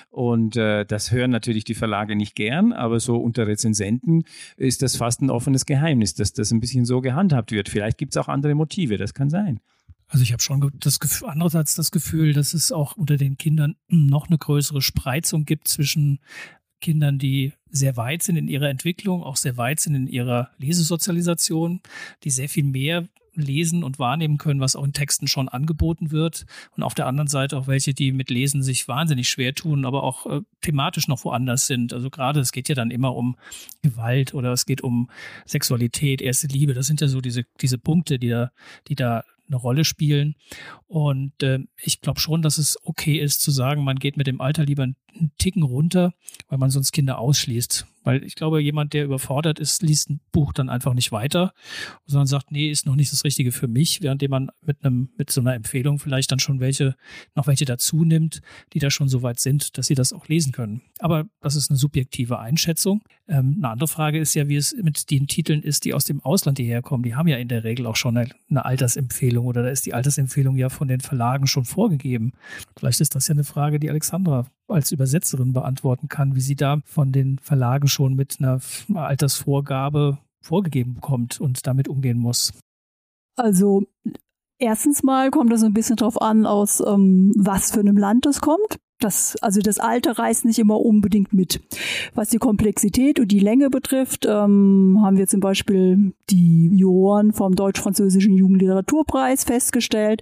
Und 0.09 0.55
äh, 0.55 0.85
das 0.85 1.11
hören 1.11 1.31
natürlich 1.31 1.65
die 1.65 1.75
Verlage 1.75 2.15
nicht 2.15 2.35
gern, 2.35 2.71
aber 2.71 3.01
so 3.01 3.17
unter 3.17 3.47
Rezensenten 3.47 4.23
ist 4.55 4.81
das 4.81 4.95
fast 4.95 5.21
ein 5.21 5.29
offenes 5.29 5.65
Geheimnis, 5.65 6.13
dass 6.13 6.31
das 6.31 6.51
ein 6.51 6.61
bisschen 6.61 6.85
so 6.85 7.01
gehandhabt 7.01 7.51
wird. 7.51 7.67
Vielleicht 7.67 7.97
gibt 7.97 8.13
es 8.13 8.17
auch 8.17 8.29
andere 8.29 8.55
Motive, 8.55 8.95
das 8.97 9.13
kann 9.13 9.29
sein. 9.29 9.59
Also 10.07 10.23
ich 10.23 10.31
habe 10.31 10.41
schon 10.41 10.71
das 10.79 10.99
Gefühl, 10.99 11.29
andererseits 11.29 11.75
das 11.75 11.91
Gefühl, 11.91 12.33
dass 12.33 12.53
es 12.53 12.71
auch 12.71 12.95
unter 12.95 13.17
den 13.17 13.37
Kindern 13.37 13.75
noch 13.89 14.27
eine 14.27 14.37
größere 14.37 14.81
Spreizung 14.81 15.43
gibt 15.43 15.67
zwischen 15.67 16.19
Kindern, 16.79 17.19
die 17.19 17.53
sehr 17.69 17.95
weit 17.97 18.23
sind 18.23 18.37
in 18.37 18.47
ihrer 18.47 18.69
Entwicklung, 18.69 19.21
auch 19.23 19.35
sehr 19.35 19.57
weit 19.57 19.79
sind 19.81 19.95
in 19.95 20.07
ihrer 20.07 20.49
Lesesozialisation, 20.57 21.81
die 22.23 22.29
sehr 22.29 22.49
viel 22.49 22.65
mehr 22.65 23.07
lesen 23.33 23.83
und 23.83 23.99
wahrnehmen 23.99 24.37
können, 24.37 24.59
was 24.59 24.75
auch 24.75 24.83
in 24.83 24.93
Texten 24.93 25.27
schon 25.27 25.47
angeboten 25.47 26.11
wird. 26.11 26.45
Und 26.75 26.83
auf 26.83 26.93
der 26.93 27.07
anderen 27.07 27.27
Seite 27.27 27.57
auch 27.57 27.67
welche, 27.67 27.93
die 27.93 28.11
mit 28.11 28.29
Lesen 28.29 28.63
sich 28.63 28.87
wahnsinnig 28.87 29.29
schwer 29.29 29.53
tun, 29.53 29.85
aber 29.85 30.03
auch 30.03 30.25
äh, 30.25 30.41
thematisch 30.61 31.07
noch 31.07 31.23
woanders 31.23 31.67
sind. 31.67 31.93
Also 31.93 32.09
gerade 32.09 32.39
es 32.39 32.51
geht 32.51 32.69
ja 32.69 32.75
dann 32.75 32.91
immer 32.91 33.15
um 33.15 33.37
Gewalt 33.81 34.33
oder 34.33 34.51
es 34.51 34.65
geht 34.65 34.81
um 34.81 35.09
Sexualität, 35.45 36.21
erste 36.21 36.47
Liebe. 36.47 36.73
Das 36.73 36.87
sind 36.87 37.01
ja 37.01 37.07
so 37.07 37.21
diese, 37.21 37.43
diese 37.61 37.77
Punkte, 37.77 38.19
die 38.19 38.29
da, 38.29 38.51
die 38.87 38.95
da 38.95 39.23
eine 39.51 39.57
Rolle 39.57 39.85
spielen. 39.85 40.35
Und 40.87 41.43
äh, 41.43 41.59
ich 41.81 42.01
glaube 42.01 42.19
schon, 42.19 42.41
dass 42.41 42.57
es 42.57 42.77
okay 42.83 43.17
ist 43.17 43.41
zu 43.41 43.51
sagen, 43.51 43.83
man 43.83 43.99
geht 43.99 44.17
mit 44.17 44.27
dem 44.27 44.41
Alter 44.41 44.65
lieber 44.65 44.87
einen 45.15 45.31
Ticken 45.37 45.63
runter, 45.63 46.13
weil 46.47 46.57
man 46.57 46.69
sonst 46.69 46.91
Kinder 46.91 47.19
ausschließt. 47.19 47.85
Weil 48.03 48.23
ich 48.23 48.35
glaube, 48.35 48.61
jemand, 48.61 48.93
der 48.93 49.05
überfordert 49.05 49.59
ist, 49.59 49.83
liest 49.83 50.09
ein 50.09 50.21
Buch 50.31 50.53
dann 50.53 50.69
einfach 50.69 50.93
nicht 50.93 51.11
weiter, 51.11 51.53
sondern 52.07 52.25
sagt, 52.25 52.51
nee, 52.51 52.71
ist 52.71 52.85
noch 52.85 52.95
nicht 52.95 53.11
das 53.11 53.23
Richtige 53.23 53.51
für 53.51 53.67
mich, 53.67 54.01
währenddem 54.01 54.31
man 54.31 54.51
mit 54.65 54.83
einem, 54.83 55.09
mit 55.17 55.29
so 55.29 55.41
einer 55.41 55.53
Empfehlung 55.53 55.99
vielleicht 55.99 56.31
dann 56.31 56.39
schon 56.39 56.59
welche, 56.59 56.95
noch 57.35 57.45
welche 57.45 57.65
dazu 57.65 58.03
nimmt, 58.03 58.41
die 58.73 58.79
da 58.79 58.89
schon 58.89 59.07
so 59.07 59.21
weit 59.21 59.39
sind, 59.39 59.77
dass 59.77 59.87
sie 59.87 59.93
das 59.93 60.13
auch 60.13 60.27
lesen 60.27 60.51
können. 60.51 60.81
Aber 60.99 61.25
das 61.41 61.55
ist 61.55 61.69
eine 61.69 61.77
subjektive 61.77 62.39
Einschätzung. 62.39 63.03
Ähm, 63.27 63.55
eine 63.57 63.69
andere 63.69 63.87
Frage 63.87 64.19
ist 64.19 64.33
ja, 64.33 64.47
wie 64.47 64.55
es 64.55 64.75
mit 64.81 65.11
den 65.11 65.27
Titeln 65.27 65.61
ist, 65.61 65.85
die 65.85 65.93
aus 65.93 66.05
dem 66.05 66.21
Ausland 66.21 66.57
hierher 66.57 66.81
kommen. 66.81 67.03
Die 67.03 67.15
haben 67.15 67.27
ja 67.27 67.37
in 67.37 67.49
der 67.49 67.63
Regel 67.63 67.85
auch 67.85 67.95
schon 67.95 68.17
eine, 68.17 68.31
eine 68.49 68.65
Altersempfehlung 68.65 69.45
oder 69.45 69.61
da 69.61 69.69
ist 69.69 69.85
die 69.85 69.93
Altersempfehlung 69.93 70.57
ja 70.57 70.69
von 70.69 70.87
den 70.87 71.01
Verlagen 71.01 71.45
schon 71.45 71.65
vorgegeben. 71.65 72.33
Vielleicht 72.77 72.99
ist 72.99 73.13
das 73.13 73.27
ja 73.27 73.33
eine 73.33 73.43
Frage, 73.43 73.79
die 73.79 73.89
Alexandra 73.89 74.47
als 74.67 74.91
Übersetzerin 74.91 75.53
beantworten 75.53 76.07
kann, 76.07 76.35
wie 76.35 76.41
sie 76.41 76.55
da 76.55 76.79
von 76.85 77.11
den 77.11 77.39
Verlagen 77.39 77.87
schon 77.87 78.15
mit 78.15 78.37
einer 78.39 78.59
Altersvorgabe 78.93 80.17
vorgegeben 80.41 80.95
bekommt 80.95 81.39
und 81.39 81.67
damit 81.67 81.87
umgehen 81.87 82.17
muss. 82.17 82.53
Also 83.35 83.83
erstens 84.57 85.03
mal 85.03 85.31
kommt 85.31 85.51
es 85.53 85.63
ein 85.63 85.73
bisschen 85.73 85.95
drauf 85.95 86.21
an, 86.21 86.45
aus 86.45 86.81
ähm, 86.85 87.33
was 87.37 87.71
für 87.71 87.79
einem 87.79 87.97
Land 87.97 88.25
es 88.25 88.41
kommt. 88.41 88.79
Das, 88.99 89.35
also 89.41 89.61
das 89.61 89.79
Alter 89.79 90.19
reißt 90.19 90.45
nicht 90.45 90.59
immer 90.59 90.79
unbedingt 90.79 91.33
mit. 91.33 91.59
Was 92.13 92.29
die 92.29 92.37
Komplexität 92.37 93.19
und 93.19 93.29
die 93.29 93.39
Länge 93.39 93.71
betrifft, 93.71 94.27
ähm, 94.27 94.99
haben 95.01 95.17
wir 95.17 95.27
zum 95.27 95.39
Beispiel 95.39 96.13
die 96.29 96.69
Juroren 96.75 97.33
vom 97.33 97.55
Deutsch-Französischen 97.55 98.37
Jugendliteraturpreis 98.37 99.43
festgestellt, 99.43 100.21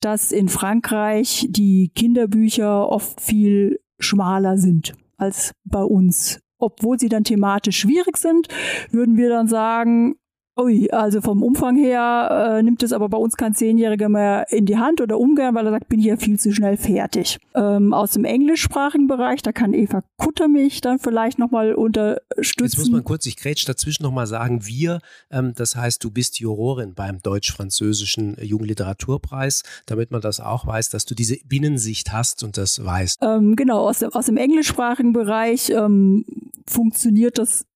dass 0.00 0.32
in 0.32 0.48
Frankreich 0.48 1.46
die 1.50 1.90
Kinderbücher 1.94 2.88
oft 2.88 3.20
viel 3.20 3.80
schmaler 3.98 4.58
sind 4.58 4.94
als 5.16 5.52
bei 5.64 5.82
uns. 5.82 6.40
Obwohl 6.58 6.98
sie 6.98 7.08
dann 7.08 7.24
thematisch 7.24 7.78
schwierig 7.78 8.16
sind, 8.16 8.48
würden 8.90 9.16
wir 9.16 9.28
dann 9.28 9.48
sagen, 9.48 10.16
Ui, 10.58 10.90
also 10.90 11.20
vom 11.20 11.42
Umfang 11.42 11.76
her 11.76 12.56
äh, 12.58 12.62
nimmt 12.62 12.82
es 12.82 12.94
aber 12.94 13.10
bei 13.10 13.18
uns 13.18 13.36
kein 13.36 13.54
Zehnjähriger 13.54 14.08
mehr 14.08 14.50
in 14.50 14.64
die 14.64 14.78
Hand 14.78 15.02
oder 15.02 15.18
umgern, 15.18 15.54
weil 15.54 15.66
er 15.66 15.72
sagt, 15.72 15.90
bin 15.90 16.00
ja 16.00 16.16
viel 16.16 16.40
zu 16.40 16.50
schnell 16.50 16.78
fertig. 16.78 17.38
Ähm, 17.54 17.92
aus 17.92 18.12
dem 18.12 18.24
englischsprachigen 18.24 19.06
Bereich, 19.06 19.42
da 19.42 19.52
kann 19.52 19.74
Eva 19.74 20.02
Kutter 20.16 20.48
mich 20.48 20.80
dann 20.80 20.98
vielleicht 20.98 21.38
nochmal 21.38 21.74
unterstützen. 21.74 22.64
Jetzt 22.64 22.78
muss 22.78 22.88
man 22.88 23.04
kurz, 23.04 23.26
ich 23.26 23.36
grätsch 23.36 23.68
dazwischen 23.68 24.02
nochmal 24.02 24.26
sagen, 24.26 24.64
wir, 24.64 25.00
ähm, 25.30 25.52
das 25.54 25.76
heißt, 25.76 26.02
du 26.02 26.10
bist 26.10 26.40
Jurorin 26.40 26.94
beim 26.94 27.20
Deutsch-Französischen 27.20 28.38
Jugendliteraturpreis, 28.40 29.62
damit 29.84 30.10
man 30.10 30.22
das 30.22 30.40
auch 30.40 30.66
weiß, 30.66 30.88
dass 30.88 31.04
du 31.04 31.14
diese 31.14 31.36
Binnensicht 31.44 32.12
hast 32.12 32.42
und 32.42 32.56
das 32.56 32.82
weißt. 32.82 33.18
Ähm, 33.20 33.56
genau, 33.56 33.86
aus 33.86 33.98
dem, 33.98 34.10
aus 34.14 34.24
dem 34.24 34.38
englischsprachigen 34.38 35.12
Bereich 35.12 35.68
ähm, 35.68 36.24
funktioniert 36.66 37.36
das 37.36 37.66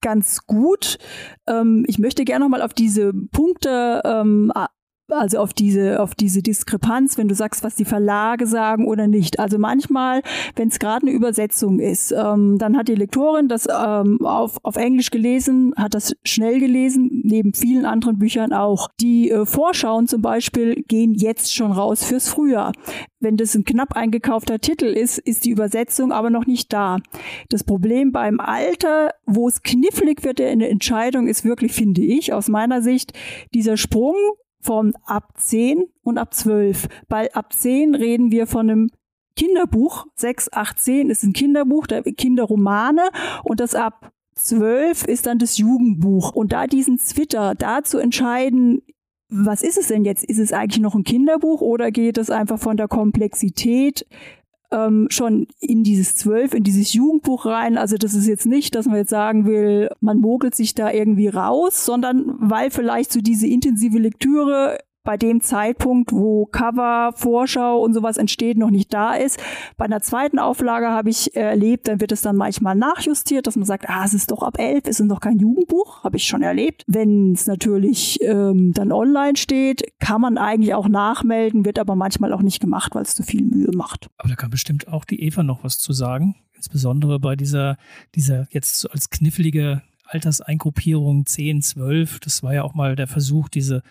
ganz 0.00 0.46
gut. 0.46 0.98
Ähm, 1.46 1.84
ich 1.88 1.98
möchte 1.98 2.24
gerne 2.24 2.44
noch 2.44 2.50
mal 2.50 2.62
auf 2.62 2.74
diese 2.74 3.12
Punkte 3.12 4.02
ähm, 4.04 4.52
also 5.12 5.38
auf 5.38 5.52
diese, 5.52 6.00
auf 6.00 6.14
diese 6.14 6.42
Diskrepanz, 6.42 7.18
wenn 7.18 7.28
du 7.28 7.34
sagst, 7.34 7.62
was 7.62 7.76
die 7.76 7.84
Verlage 7.84 8.46
sagen 8.46 8.86
oder 8.86 9.06
nicht. 9.06 9.38
Also 9.38 9.58
manchmal, 9.58 10.22
wenn 10.56 10.68
es 10.68 10.78
gerade 10.78 11.06
eine 11.06 11.14
Übersetzung 11.14 11.78
ist, 11.78 12.12
ähm, 12.12 12.58
dann 12.58 12.76
hat 12.76 12.88
die 12.88 12.94
Lektorin 12.94 13.48
das 13.48 13.66
ähm, 13.66 14.24
auf, 14.24 14.58
auf 14.62 14.76
Englisch 14.76 15.10
gelesen, 15.10 15.74
hat 15.76 15.94
das 15.94 16.14
schnell 16.24 16.60
gelesen, 16.60 17.22
neben 17.24 17.54
vielen 17.54 17.84
anderen 17.84 18.18
Büchern 18.18 18.52
auch. 18.52 18.88
Die 19.00 19.30
äh, 19.30 19.46
Vorschauen 19.46 20.06
zum 20.06 20.22
Beispiel 20.22 20.82
gehen 20.88 21.14
jetzt 21.14 21.54
schon 21.54 21.72
raus 21.72 22.04
fürs 22.04 22.28
Frühjahr. 22.28 22.72
Wenn 23.20 23.36
das 23.36 23.54
ein 23.54 23.64
knapp 23.64 23.96
eingekaufter 23.96 24.60
Titel 24.60 24.86
ist, 24.86 25.18
ist 25.18 25.44
die 25.44 25.50
Übersetzung 25.50 26.10
aber 26.10 26.30
noch 26.30 26.46
nicht 26.46 26.72
da. 26.72 26.98
Das 27.50 27.64
Problem 27.64 28.12
beim 28.12 28.40
Alter, 28.40 29.12
wo 29.26 29.46
es 29.46 29.62
knifflig 29.62 30.24
wird 30.24 30.40
in 30.40 30.60
der 30.60 30.70
Entscheidung, 30.70 31.28
ist 31.28 31.44
wirklich, 31.44 31.72
finde 31.72 32.00
ich, 32.00 32.32
aus 32.32 32.48
meiner 32.48 32.80
Sicht, 32.80 33.12
dieser 33.52 33.76
Sprung 33.76 34.16
von 34.60 34.94
ab 35.04 35.32
10 35.36 35.84
und 36.02 36.18
ab 36.18 36.34
12. 36.34 36.88
Bei 37.08 37.32
ab 37.34 37.52
10 37.52 37.94
reden 37.94 38.30
wir 38.30 38.46
von 38.46 38.70
einem 38.70 38.90
Kinderbuch. 39.36 40.06
6, 40.16 40.52
8, 40.52 40.78
10 40.78 41.10
ist 41.10 41.22
ein 41.22 41.32
Kinderbuch, 41.32 41.86
der 41.86 42.02
Kinderromane 42.02 43.10
und 43.44 43.60
das 43.60 43.74
ab 43.74 44.12
12 44.34 45.04
ist 45.04 45.26
dann 45.26 45.38
das 45.38 45.58
Jugendbuch. 45.58 46.32
Und 46.32 46.52
da 46.52 46.66
diesen 46.66 46.98
Zwitter, 46.98 47.54
da 47.54 47.82
zu 47.82 47.98
entscheiden, 47.98 48.82
was 49.28 49.62
ist 49.62 49.78
es 49.78 49.88
denn 49.88 50.04
jetzt? 50.04 50.24
Ist 50.24 50.38
es 50.38 50.52
eigentlich 50.52 50.82
noch 50.82 50.94
ein 50.94 51.04
Kinderbuch 51.04 51.60
oder 51.60 51.90
geht 51.90 52.18
es 52.18 52.30
einfach 52.30 52.58
von 52.58 52.76
der 52.76 52.88
Komplexität 52.88 54.06
ähm, 54.70 55.08
schon 55.10 55.46
in 55.60 55.82
dieses 55.82 56.16
Zwölf, 56.16 56.54
in 56.54 56.62
dieses 56.62 56.92
Jugendbuch 56.92 57.46
rein. 57.46 57.78
Also 57.78 57.96
das 57.96 58.14
ist 58.14 58.26
jetzt 58.26 58.46
nicht, 58.46 58.74
dass 58.74 58.86
man 58.86 58.96
jetzt 58.96 59.10
sagen 59.10 59.46
will, 59.46 59.90
man 60.00 60.18
mogelt 60.18 60.54
sich 60.54 60.74
da 60.74 60.90
irgendwie 60.90 61.28
raus, 61.28 61.84
sondern 61.84 62.36
weil 62.38 62.70
vielleicht 62.70 63.12
so 63.12 63.20
diese 63.20 63.46
intensive 63.46 63.98
Lektüre 63.98 64.78
bei 65.02 65.16
dem 65.16 65.40
Zeitpunkt, 65.40 66.12
wo 66.12 66.46
Cover, 66.46 67.12
Vorschau 67.14 67.80
und 67.82 67.94
sowas 67.94 68.16
entsteht, 68.16 68.58
noch 68.58 68.70
nicht 68.70 68.92
da 68.92 69.14
ist. 69.14 69.40
Bei 69.76 69.86
einer 69.86 70.00
zweiten 70.00 70.38
Auflage 70.38 70.88
habe 70.88 71.10
ich 71.10 71.34
erlebt, 71.34 71.88
dann 71.88 72.00
wird 72.00 72.12
es 72.12 72.22
dann 72.22 72.36
manchmal 72.36 72.74
nachjustiert, 72.74 73.46
dass 73.46 73.56
man 73.56 73.64
sagt, 73.64 73.88
ah, 73.88 74.04
es 74.04 74.14
ist 74.14 74.30
doch 74.30 74.42
ab 74.42 74.58
elf, 74.58 74.84
es 74.86 75.00
ist 75.00 75.06
noch 75.06 75.20
kein 75.20 75.38
Jugendbuch, 75.38 76.04
habe 76.04 76.16
ich 76.16 76.24
schon 76.24 76.42
erlebt. 76.42 76.84
Wenn 76.86 77.32
es 77.32 77.46
natürlich 77.46 78.20
ähm, 78.22 78.72
dann 78.74 78.92
online 78.92 79.36
steht, 79.36 79.84
kann 80.00 80.20
man 80.20 80.38
eigentlich 80.38 80.74
auch 80.74 80.88
nachmelden, 80.88 81.64
wird 81.64 81.78
aber 81.78 81.96
manchmal 81.96 82.32
auch 82.32 82.42
nicht 82.42 82.60
gemacht, 82.60 82.94
weil 82.94 83.02
es 83.02 83.14
zu 83.14 83.22
viel 83.22 83.42
Mühe 83.42 83.70
macht. 83.74 84.08
Aber 84.18 84.28
da 84.28 84.34
kann 84.34 84.50
bestimmt 84.50 84.88
auch 84.88 85.04
die 85.04 85.22
Eva 85.22 85.42
noch 85.42 85.64
was 85.64 85.78
zu 85.78 85.92
sagen 85.92 86.34
insbesondere 86.60 87.18
bei 87.18 87.36
dieser, 87.36 87.78
dieser 88.14 88.46
jetzt 88.50 88.90
als 88.90 89.08
knifflige 89.08 89.80
Alterseingruppierung 90.10 91.26
10, 91.26 91.62
12. 91.62 92.20
Das 92.20 92.42
war 92.42 92.54
ja 92.54 92.62
auch 92.62 92.74
mal 92.74 92.96
der 92.96 93.06
Versuch, 93.06 93.48
diese, 93.48 93.82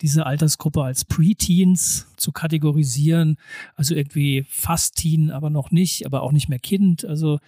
diese 0.00 0.26
Altersgruppe 0.26 0.82
als 0.82 1.04
Preteens 1.04 2.06
zu 2.16 2.32
kategorisieren. 2.32 3.36
Also 3.74 3.94
irgendwie 3.94 4.44
fast 4.48 4.96
Teen, 4.96 5.30
aber 5.30 5.50
noch 5.50 5.70
nicht, 5.70 6.06
aber 6.06 6.22
auch 6.22 6.32
nicht 6.32 6.48
mehr 6.48 6.58
Kind. 6.58 7.04
Also 7.04 7.38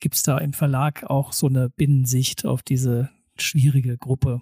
gibt 0.00 0.14
es 0.14 0.22
da 0.22 0.38
im 0.38 0.52
Verlag 0.52 1.04
auch 1.04 1.32
so 1.32 1.48
eine 1.48 1.68
Binnensicht 1.68 2.44
auf 2.44 2.62
diese 2.62 3.10
schwierige 3.36 3.98
Gruppe 3.98 4.40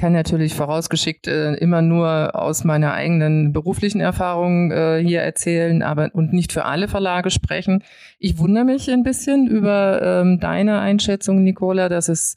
kann 0.00 0.14
natürlich 0.14 0.54
vorausgeschickt 0.54 1.26
äh, 1.26 1.52
immer 1.56 1.82
nur 1.82 2.34
aus 2.34 2.64
meiner 2.64 2.94
eigenen 2.94 3.52
beruflichen 3.52 4.00
Erfahrung 4.00 4.72
äh, 4.72 5.02
hier 5.04 5.20
erzählen, 5.20 5.82
aber 5.82 6.08
und 6.14 6.32
nicht 6.32 6.52
für 6.54 6.64
alle 6.64 6.88
Verlage 6.88 7.30
sprechen. 7.30 7.84
Ich 8.18 8.38
wundere 8.38 8.64
mich 8.64 8.90
ein 8.90 9.02
bisschen 9.02 9.46
über 9.46 10.00
ähm, 10.02 10.40
deine 10.40 10.80
Einschätzung, 10.80 11.44
Nicola, 11.44 11.90
dass 11.90 12.08
es 12.08 12.36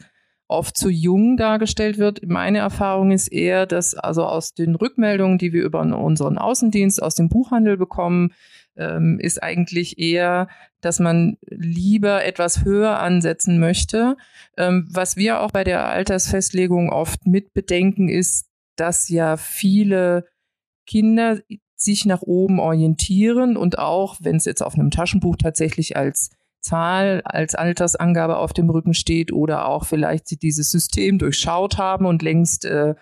oft 0.49 0.75
zu 0.75 0.89
jung 0.89 1.37
dargestellt 1.37 1.97
wird. 1.97 2.27
Meine 2.27 2.57
Erfahrung 2.57 3.11
ist 3.11 3.29
eher, 3.29 3.65
dass 3.65 3.95
also 3.95 4.25
aus 4.25 4.53
den 4.53 4.75
Rückmeldungen, 4.75 5.37
die 5.37 5.53
wir 5.53 5.63
über 5.63 5.79
unseren 5.79 6.37
Außendienst 6.37 7.01
aus 7.01 7.15
dem 7.15 7.29
Buchhandel 7.29 7.77
bekommen, 7.77 8.33
ähm, 8.75 9.19
ist 9.19 9.41
eigentlich 9.41 9.99
eher, 9.99 10.47
dass 10.81 10.99
man 10.99 11.37
lieber 11.45 12.25
etwas 12.25 12.63
höher 12.63 12.99
ansetzen 12.99 13.59
möchte. 13.59 14.17
Ähm, 14.57 14.87
was 14.91 15.15
wir 15.15 15.41
auch 15.41 15.51
bei 15.51 15.63
der 15.63 15.87
Altersfestlegung 15.87 16.89
oft 16.89 17.25
mitbedenken, 17.27 18.09
ist, 18.09 18.47
dass 18.75 19.09
ja 19.09 19.37
viele 19.37 20.25
Kinder 20.85 21.39
sich 21.75 22.05
nach 22.05 22.21
oben 22.21 22.59
orientieren 22.59 23.57
und 23.57 23.77
auch, 23.77 24.17
wenn 24.21 24.37
es 24.37 24.45
jetzt 24.45 24.61
auf 24.61 24.75
einem 24.75 24.91
Taschenbuch 24.91 25.35
tatsächlich 25.37 25.97
als 25.97 26.29
Zahl, 26.61 27.21
als 27.25 27.55
Altersangabe 27.55 28.37
auf 28.37 28.53
dem 28.53 28.69
Rücken 28.69 28.93
steht 28.93 29.33
oder 29.33 29.67
auch 29.67 29.85
vielleicht 29.85 30.27
sie 30.27 30.37
dieses 30.37 30.71
System 30.71 31.19
durchschaut 31.19 31.77
haben 31.77 32.05
und 32.05 32.21
längst 32.21 32.65
äh, 32.65 32.95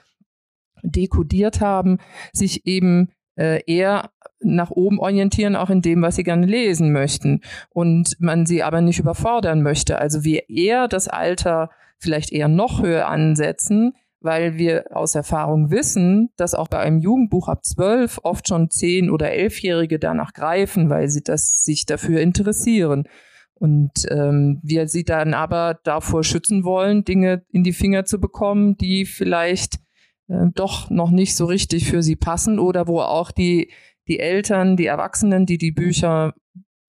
dekodiert 0.83 1.61
haben, 1.61 1.99
sich 2.33 2.65
eben 2.65 3.11
äh, 3.35 3.61
eher 3.65 4.11
nach 4.39 4.71
oben 4.71 4.99
orientieren, 4.99 5.55
auch 5.55 5.69
in 5.69 5.81
dem, 5.81 6.01
was 6.01 6.15
sie 6.15 6.23
gerne 6.23 6.45
lesen 6.45 6.91
möchten. 6.91 7.41
Und 7.69 8.15
man 8.19 8.45
sie 8.45 8.63
aber 8.63 8.81
nicht 8.81 8.99
überfordern 8.99 9.61
möchte. 9.61 9.99
Also 9.99 10.23
wir 10.23 10.49
eher 10.49 10.87
das 10.87 11.07
Alter 11.07 11.69
vielleicht 11.97 12.31
eher 12.31 12.47
noch 12.47 12.81
höher 12.81 13.07
ansetzen, 13.07 13.93
weil 14.19 14.57
wir 14.57 14.85
aus 14.95 15.15
Erfahrung 15.15 15.71
wissen, 15.71 16.29
dass 16.37 16.55
auch 16.55 16.67
bei 16.67 16.79
einem 16.79 16.99
Jugendbuch 16.99 17.47
ab 17.47 17.65
zwölf 17.65 18.19
oft 18.23 18.47
schon 18.47 18.69
zehn- 18.69 19.09
oder 19.09 19.31
elfjährige 19.31 19.99
danach 19.99 20.33
greifen, 20.33 20.89
weil 20.89 21.09
sie 21.09 21.23
das 21.23 21.63
sich 21.63 21.85
dafür 21.85 22.21
interessieren. 22.21 23.07
Und 23.55 24.07
ähm, 24.09 24.59
wir 24.63 24.87
sie 24.87 25.03
dann 25.03 25.35
aber 25.35 25.79
davor 25.83 26.23
schützen 26.23 26.63
wollen, 26.63 27.03
Dinge 27.03 27.43
in 27.51 27.63
die 27.63 27.73
Finger 27.73 28.05
zu 28.05 28.19
bekommen, 28.19 28.75
die 28.77 29.05
vielleicht 29.05 29.79
äh, 30.31 30.47
doch 30.53 30.89
noch 30.89 31.11
nicht 31.11 31.35
so 31.35 31.45
richtig 31.45 31.89
für 31.89 32.01
sie 32.01 32.15
passen 32.15 32.59
oder 32.59 32.87
wo 32.87 33.01
auch 33.01 33.31
die 33.31 33.71
die 34.07 34.19
Eltern, 34.19 34.77
die 34.77 34.87
Erwachsenen, 34.87 35.45
die 35.45 35.57
die 35.57 35.71
Bücher 35.71 36.33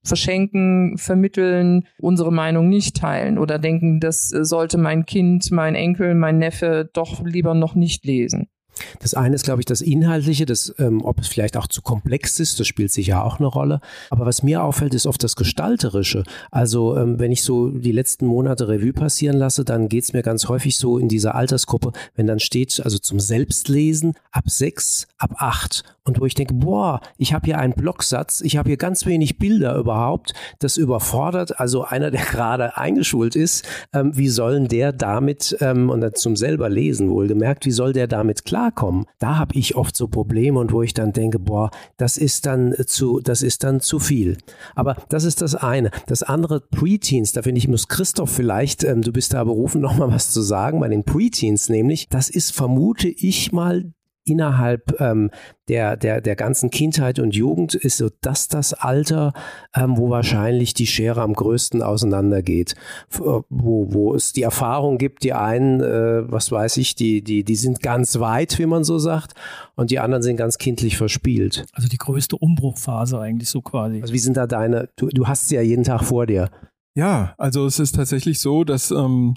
verschenken, 0.05 0.99
vermitteln, 0.99 1.87
unsere 2.01 2.33
Meinung 2.33 2.69
nicht 2.69 2.97
teilen 2.97 3.39
oder 3.39 3.59
denken, 3.59 4.01
das 4.01 4.29
sollte 4.29 4.79
mein 4.79 5.07
Kind, 5.07 5.51
mein 5.53 5.75
Enkel, 5.75 6.15
mein 6.15 6.39
Neffe 6.39 6.91
doch 6.93 7.25
lieber 7.25 7.55
noch 7.55 7.75
nicht 7.75 8.05
lesen. 8.05 8.49
Das 9.01 9.15
eine 9.15 9.35
ist, 9.35 9.45
glaube 9.45 9.61
ich, 9.61 9.67
das 9.67 9.81
Inhaltliche, 9.81 10.47
das, 10.47 10.75
ähm, 10.79 11.05
ob 11.05 11.21
es 11.21 11.29
vielleicht 11.29 11.57
auch 11.57 11.67
zu 11.67 11.83
komplex 11.83 12.41
ist, 12.41 12.61
das 12.61 12.67
spielt 12.67 12.93
sicher 12.93 13.25
auch 13.25 13.39
eine 13.39 13.47
Rolle. 13.47 13.81
Aber 14.11 14.27
was 14.27 14.43
mir 14.43 14.63
auffällt, 14.63 14.95
ist 14.95 15.07
oft 15.07 15.23
das 15.23 15.37
Gestalterische. 15.37 16.25
Also 16.51 16.97
ähm, 16.97 17.19
wenn 17.19 17.33
ich 17.33 17.43
so 17.43 17.69
die 17.69 17.93
letzten 17.93 18.27
Monate 18.27 18.69
Revue 18.69 18.93
passieren 18.93 19.37
lasse, 19.37 19.65
dann 19.65 19.89
geht 19.89 20.05
es 20.05 20.13
mir 20.13 20.23
ganz 20.23 20.49
häufig 20.49 20.77
so 20.77 20.99
in 20.99 21.09
dieser 21.09 21.35
Altersgruppe, 21.35 21.93
wenn 22.15 22.27
dann 22.27 22.41
steht, 22.41 22.81
also 22.85 22.99
zum 22.99 23.21
Selbstlesen 23.21 24.15
ab 24.31 24.45
sechs, 24.49 25.07
ab 25.19 25.35
acht. 25.37 25.85
Und 26.05 26.21
wo 26.21 26.27
ich 26.27 26.35
denke, 26.35 26.55
boah, 26.55 27.01
ich 27.17 27.33
habe 27.33 27.47
hier 27.47 27.59
einen 27.59 27.75
Blocksatz, 27.75 28.41
ich 28.41 28.57
habe 28.57 28.69
hier 28.69 28.77
ganz 28.77 29.07
wenig 29.07 29.39
Bilder 29.39 29.77
überhaupt, 29.77 30.35
das 30.59 30.77
überfordert, 30.77 31.61
also 31.61 31.85
einer, 31.85 32.11
der 32.11 32.23
gerade 32.31 32.77
eingeschult 32.77 33.37
ist, 33.37 33.65
ähm, 33.93 34.17
wie 34.17 34.29
sollen 34.29 34.67
der 34.67 34.93
damit, 34.93 35.57
ähm, 35.61 35.91
und 35.91 36.01
dann 36.01 36.15
zum 36.15 36.35
selber 36.35 36.69
lesen 36.69 37.09
wohlgemerkt, 37.09 37.67
wie 37.67 37.71
soll 37.71 37.93
der 37.93 38.09
damit 38.09 38.45
klar 38.45 38.72
klarkommen. 38.73 39.07
Da 39.19 39.39
habe 39.39 39.55
ich 39.57 39.77
oft 39.77 39.97
so 39.97 40.09
Probleme 40.09 40.59
und 40.59 40.73
wo 40.73 40.83
ich 40.83 40.95
dann 40.95 41.13
denke, 41.13 41.39
boah, 41.39 41.71
das 41.97 42.17
ist 42.17 42.47
dann 42.47 42.75
zu, 42.87 43.21
das 43.21 43.43
ist 43.43 43.65
dann 43.65 43.81
zu 43.81 43.99
viel. 43.99 44.39
Aber 44.75 44.97
das 45.09 45.25
ist 45.25 45.43
das 45.43 45.55
eine. 45.55 45.91
Das 46.07 46.23
andere, 46.23 46.61
Preteens, 46.61 47.33
da 47.33 47.43
finde 47.43 47.59
ich, 47.59 47.69
muss 47.69 47.89
Christoph 47.89 48.31
vielleicht, 48.31 48.85
ähm, 48.85 49.03
du 49.03 49.13
bist 49.13 49.35
da 49.35 49.45
berufen, 49.45 49.81
nochmal 49.83 50.11
was 50.11 50.33
zu 50.33 50.43
sagen, 50.43 50.81
bei 50.81 50.89
den 50.89 51.05
Preteens 51.05 51.69
nämlich, 51.69 52.09
das 52.09 52.29
ist, 52.29 52.53
vermute 52.53 53.09
ich 53.09 53.53
mal, 53.53 53.93
innerhalb 54.25 55.01
ähm, 55.01 55.31
der, 55.69 55.97
der, 55.97 56.21
der 56.21 56.37
ganzen 56.37 56.71
Kindheit 56.71 57.19
und 57.19 57.35
Jugend 57.35 57.75
ist 57.75 57.97
so 57.97 58.09
das 58.21 58.49
das 58.49 58.73
Alter, 58.73 59.33
ähm, 59.75 59.97
wo 59.97 60.11
wahrscheinlich 60.11 60.75
die 60.75 60.87
Schere 60.87 61.23
am 61.23 61.35
größten 61.35 61.83
auseinandergeht. 61.83 62.75
Äh, 63.15 63.19
wo, 63.19 63.93
wo 63.93 64.15
es 64.15 64.33
die 64.33 64.43
Erfahrung 64.43 64.99
gibt, 64.99 65.25
die 65.25 65.33
einen, 65.33 65.81
äh, 65.81 66.31
was 66.31 66.53
weiß 66.53 66.77
ich, 66.77 66.95
die, 66.95 67.23
die, 67.23 67.45
die 67.45 67.57
sind 67.57 67.81
ganz 67.81 68.19
weit, 68.21 68.59
wie 68.59 68.67
man 68.67 68.85
so 68.85 68.99
sagt, 68.99 69.35
und 69.75 69.91
die 69.91 69.99
anderen 69.99 70.23
sind 70.23 70.37
ganz 70.37 70.59
kindlich 70.59 70.97
verspielt. 70.97 71.67
Also 71.73 71.89
die 71.89 71.99
größte 71.99 72.37
Umbruchphase 72.37 73.19
eigentlich 73.19 73.49
so 73.49 73.63
quasi. 73.63 74.03
Also 74.03 74.13
wie 74.15 74.19
sind 74.19 74.37
da 74.37 74.47
deine, 74.47 74.89
du, 74.97 75.09
du 75.09 75.27
hast 75.27 75.49
sie 75.49 75.57
ja 75.57 75.63
jeden 75.63 75.85
Tag 75.85 76.05
vor 76.05 76.27
dir. 76.27 76.51
Ja, 76.95 77.35
also 77.39 77.67
es 77.67 77.79
ist 77.79 77.95
tatsächlich 77.95 78.41
so, 78.41 78.65
dass 78.65 78.91
ähm, 78.91 79.35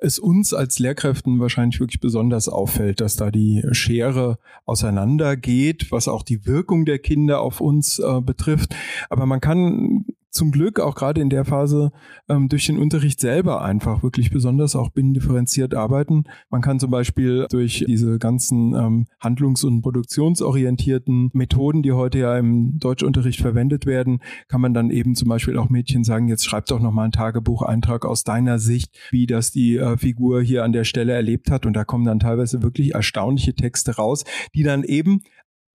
es 0.00 0.18
uns 0.18 0.54
als 0.54 0.78
Lehrkräften 0.78 1.40
wahrscheinlich 1.40 1.80
wirklich 1.80 2.00
besonders 2.00 2.48
auffällt, 2.48 3.00
dass 3.00 3.16
da 3.16 3.30
die 3.30 3.62
Schere 3.72 4.38
auseinandergeht, 4.64 5.90
was 5.90 6.08
auch 6.08 6.22
die 6.22 6.46
Wirkung 6.46 6.84
der 6.84 6.98
Kinder 6.98 7.40
auf 7.40 7.60
uns 7.60 7.98
äh, 7.98 8.20
betrifft. 8.20 8.74
Aber 9.08 9.26
man 9.26 9.40
kann 9.40 10.06
zum 10.30 10.52
Glück 10.52 10.80
auch 10.80 10.94
gerade 10.94 11.20
in 11.20 11.30
der 11.30 11.44
Phase 11.44 11.90
ähm, 12.28 12.48
durch 12.48 12.66
den 12.66 12.78
Unterricht 12.78 13.20
selber 13.20 13.62
einfach 13.62 14.02
wirklich 14.02 14.30
besonders 14.30 14.76
auch 14.76 14.90
binnendifferenziert 14.90 15.74
arbeiten. 15.74 16.24
Man 16.50 16.62
kann 16.62 16.78
zum 16.78 16.90
Beispiel 16.90 17.46
durch 17.50 17.84
diese 17.86 18.18
ganzen 18.18 18.74
ähm, 18.74 19.06
handlungs- 19.18 19.64
und 19.64 19.82
produktionsorientierten 19.82 21.30
Methoden, 21.32 21.82
die 21.82 21.92
heute 21.92 22.18
ja 22.18 22.38
im 22.38 22.78
Deutschunterricht 22.78 23.40
verwendet 23.40 23.86
werden, 23.86 24.20
kann 24.48 24.60
man 24.60 24.74
dann 24.74 24.90
eben 24.90 25.14
zum 25.14 25.28
Beispiel 25.28 25.58
auch 25.58 25.68
Mädchen 25.68 26.04
sagen, 26.04 26.28
jetzt 26.28 26.44
schreib 26.44 26.66
doch 26.66 26.80
nochmal 26.80 27.04
einen 27.04 27.12
Tagebucheintrag 27.12 28.04
aus 28.04 28.24
deiner 28.24 28.58
Sicht, 28.58 28.96
wie 29.10 29.26
das 29.26 29.50
die 29.50 29.76
äh, 29.76 29.96
Figur 29.96 30.42
hier 30.42 30.64
an 30.64 30.72
der 30.72 30.84
Stelle 30.84 31.12
erlebt 31.12 31.50
hat. 31.50 31.66
Und 31.66 31.74
da 31.74 31.84
kommen 31.84 32.04
dann 32.04 32.20
teilweise 32.20 32.62
wirklich 32.62 32.94
erstaunliche 32.94 33.54
Texte 33.54 33.96
raus, 33.96 34.24
die 34.54 34.62
dann 34.62 34.84
eben 34.84 35.22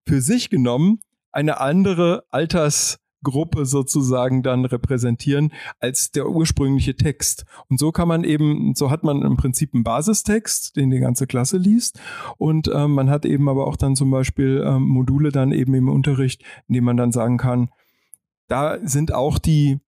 für 0.08 0.22
sich 0.22 0.50
genommen 0.50 1.00
eine 1.32 1.60
andere 1.60 2.24
Alters 2.30 3.00
Gruppe 3.26 3.66
sozusagen 3.66 4.42
dann 4.42 4.64
repräsentieren 4.64 5.52
als 5.80 6.12
der 6.12 6.30
ursprüngliche 6.30 6.96
Text. 6.96 7.44
Und 7.70 7.78
so 7.78 7.92
kann 7.92 8.08
man 8.08 8.24
eben, 8.24 8.74
so 8.76 8.90
hat 8.90 9.04
man 9.04 9.22
im 9.22 9.36
Prinzip 9.36 9.74
einen 9.74 9.84
Basistext, 9.84 10.78
den 10.78 10.92
die 10.92 11.00
ganze 11.00 11.28
Klasse 11.28 11.58
liest. 11.58 12.00
Und 12.38 12.72
ähm, 12.74 12.92
man 12.92 13.10
hat 13.10 13.26
eben 13.26 13.50
aber 13.50 13.68
auch 13.68 13.76
dann 13.76 13.98
zum 13.98 14.10
Beispiel 14.10 14.64
ähm, 14.66 14.84
Module 14.84 15.32
dann 15.34 15.52
eben 15.52 15.74
im 15.74 15.90
Unterricht, 15.90 16.44
in 16.70 16.76
dem 16.76 16.86
man 16.86 16.96
dann 16.96 17.12
sagen 17.12 17.38
kann, 17.38 17.70
da 18.48 18.78
sind 18.84 19.14
auch 19.14 19.40
die 19.40 19.80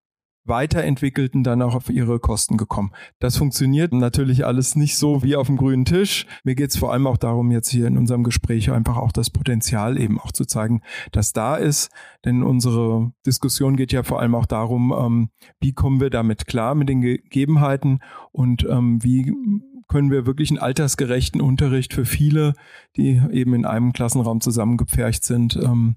Weiterentwickelten 0.47 1.43
dann 1.43 1.61
auch 1.61 1.75
auf 1.75 1.89
ihre 1.89 2.19
Kosten 2.19 2.57
gekommen. 2.57 2.91
Das 3.19 3.37
funktioniert 3.37 3.93
natürlich 3.93 4.45
alles 4.45 4.75
nicht 4.75 4.97
so 4.97 5.23
wie 5.23 5.35
auf 5.35 5.47
dem 5.47 5.57
grünen 5.57 5.85
Tisch. 5.85 6.25
Mir 6.43 6.55
geht 6.55 6.71
es 6.71 6.77
vor 6.77 6.93
allem 6.93 7.07
auch 7.07 7.17
darum, 7.17 7.51
jetzt 7.51 7.69
hier 7.69 7.87
in 7.87 7.97
unserem 7.97 8.23
Gespräch 8.23 8.71
einfach 8.71 8.97
auch 8.97 9.11
das 9.11 9.29
Potenzial 9.29 9.99
eben 9.99 10.19
auch 10.19 10.31
zu 10.31 10.45
zeigen, 10.45 10.81
dass 11.11 11.33
da 11.33 11.55
ist. 11.55 11.89
Denn 12.25 12.43
unsere 12.43 13.11
Diskussion 13.25 13.75
geht 13.75 13.91
ja 13.91 14.03
vor 14.03 14.19
allem 14.19 14.35
auch 14.35 14.45
darum, 14.45 14.93
ähm, 14.97 15.29
wie 15.59 15.73
kommen 15.73 15.99
wir 15.99 16.09
damit 16.09 16.47
klar 16.47 16.75
mit 16.75 16.89
den 16.89 17.01
Gegebenheiten 17.01 17.99
und 18.31 18.65
ähm, 18.69 19.03
wie 19.03 19.33
können 19.87 20.11
wir 20.11 20.25
wirklich 20.25 20.49
einen 20.49 20.59
altersgerechten 20.59 21.41
Unterricht 21.41 21.93
für 21.93 22.05
viele, 22.05 22.53
die 22.95 23.21
eben 23.31 23.53
in 23.53 23.65
einem 23.65 23.93
Klassenraum 23.93 24.41
zusammengepfercht 24.41 25.23
sind, 25.23 25.55
ähm, 25.55 25.95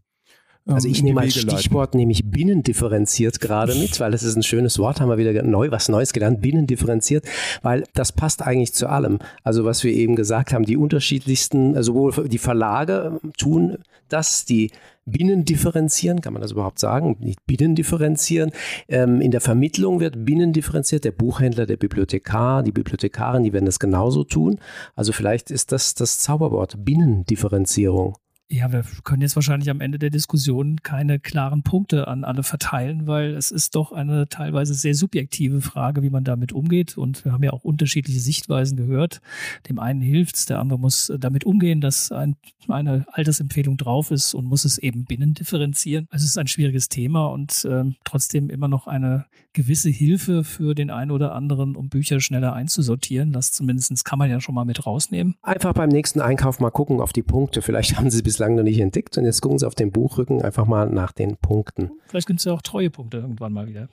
also 0.67 0.89
ich 0.89 1.03
nehme 1.03 1.21
als 1.21 1.35
Stichwort 1.35 1.95
nämlich 1.95 2.25
binnendifferenziert 2.25 3.41
gerade 3.41 3.75
mit, 3.75 3.99
weil 4.01 4.13
das 4.13 4.23
ist 4.23 4.37
ein 4.37 4.43
schönes 4.43 4.79
Wort, 4.79 5.01
haben 5.01 5.09
wir 5.09 5.19
wieder 5.19 5.43
neu 5.43 5.71
was 5.71 5.89
Neues 5.89 6.13
gelernt, 6.13 6.41
binnendifferenziert, 6.41 7.25
weil 7.63 7.85
das 7.95 8.13
passt 8.13 8.43
eigentlich 8.43 8.73
zu 8.75 8.89
allem. 8.89 9.19
Also 9.43 9.65
was 9.65 9.83
wir 9.85 9.93
eben 9.93 10.17
gesagt 10.17 10.53
haben, 10.53 10.65
die 10.65 10.77
unterschiedlichsten, 10.77 11.77
also 11.77 11.91
sowohl 11.93 12.29
die 12.29 12.39
Verlage 12.39 13.21
tun 13.37 13.79
das, 14.09 14.45
die 14.45 14.71
binnendifferenzieren, 15.07 16.21
kann 16.21 16.33
man 16.33 16.43
das 16.43 16.53
überhaupt 16.53 16.79
sagen? 16.79 17.17
Nicht 17.21 17.45
binnendifferenzieren. 17.47 18.53
Ähm, 18.89 19.21
in 19.21 19.31
der 19.31 19.41
Vermittlung 19.41 20.01
wird 20.01 20.25
binnendifferenziert, 20.25 21.05
der 21.05 21.13
Buchhändler, 21.13 21.67
der 21.67 21.77
Bibliothekar, 21.77 22.63
die 22.63 22.73
Bibliothekarin, 22.73 23.45
die 23.45 23.53
werden 23.53 23.67
das 23.67 23.79
genauso 23.79 24.25
tun. 24.25 24.59
Also 24.95 25.13
vielleicht 25.13 25.51
ist 25.51 25.73
das 25.73 25.95
das 25.95 26.19
Zauberwort, 26.19 26.85
Binnendifferenzierung. 26.85 28.17
Ja, 28.53 28.73
wir 28.73 28.85
können 29.05 29.23
jetzt 29.23 29.37
wahrscheinlich 29.37 29.71
am 29.71 29.81
Ende 29.81 30.01
der 30.01 30.11
Diskussion 30.11 30.83
keine 30.83 31.21
klaren 31.21 31.63
Punkte 31.63 32.09
an 32.09 32.25
alle 32.25 32.43
verteilen, 32.43 33.07
weil 33.07 33.35
es 33.35 33.53
ist 33.53 33.77
doch 33.77 33.93
eine 33.93 34.29
teilweise 34.29 34.75
sehr 34.75 34.97
subjektive 34.97 35.61
Frage, 35.61 36.03
wie 36.03 36.11
man 36.11 36.25
damit 36.25 36.53
umgeht. 36.53 36.99
Und 36.99 37.25
wir 37.25 37.31
haben 37.31 37.45
ja 37.45 37.53
auch 37.53 37.63
unterschiedliche 37.63 38.19
Sichtweisen 38.19 38.77
gehört. 38.77 39.21
Dem 39.69 39.79
einen 39.79 40.01
hilft 40.01 40.35
es, 40.35 40.47
der 40.47 40.59
andere 40.59 40.81
muss 40.81 41.13
damit 41.17 41.45
umgehen, 41.45 41.81
dass 41.81 42.11
ein, 42.11 42.35
eine 42.67 43.07
Altersempfehlung 43.13 43.77
drauf 43.77 44.11
ist 44.11 44.35
und 44.35 44.47
muss 44.47 44.65
es 44.65 44.79
eben 44.79 45.05
binnen 45.05 45.33
differenzieren. 45.33 46.09
Also 46.11 46.25
es 46.25 46.31
ist 46.31 46.39
ein 46.39 46.49
schwieriges 46.49 46.89
Thema 46.89 47.27
und 47.27 47.65
äh, 47.67 47.85
trotzdem 48.03 48.51
immer 48.51 48.67
noch 48.67 48.89
eine 48.89 49.27
gewisse 49.53 49.91
Hilfe 49.91 50.45
für 50.45 50.75
den 50.75 50.91
einen 50.91 51.11
oder 51.11 51.35
anderen, 51.35 51.77
um 51.77 51.89
Bücher 51.89 52.21
schneller 52.21 52.53
einzusortieren. 52.53 53.33
Das 53.33 53.53
zumindest 53.53 54.05
kann 54.05 54.19
man 54.19 54.31
ja 54.31 54.41
schon 54.41 54.55
mal 54.55 54.65
mit 54.65 54.87
rausnehmen. 54.87 55.37
Einfach 55.43 55.73
beim 55.73 55.89
nächsten 55.89 56.21
Einkauf 56.21 56.61
mal 56.61 56.71
gucken 56.71 57.01
auf 57.01 57.13
die 57.13 57.23
Punkte. 57.23 57.63
Vielleicht 57.63 57.97
haben 57.99 58.11
Sie 58.11 58.23
bislang 58.23 58.55
noch 58.55 58.63
nicht 58.63 58.81
entdeckt 58.81 59.19
und 59.19 59.25
jetzt 59.25 59.41
gucken 59.41 59.59
Sie 59.59 59.67
auf 59.67 59.75
den 59.75 59.91
Buchrücken 59.91 60.43
einfach 60.43 60.67
mal 60.67 60.89
nach 60.89 61.13
den 61.13 61.37
Punkten. 61.37 61.91
Vielleicht 62.07 62.27
gibt 62.27 62.41
es 62.41 62.45
ja 62.45 62.53
auch 62.53 62.63
treue 62.63 62.91
Punkte 62.91 63.19
irgendwann 63.19 63.53
mal 63.53 63.67
wieder. 63.67 63.89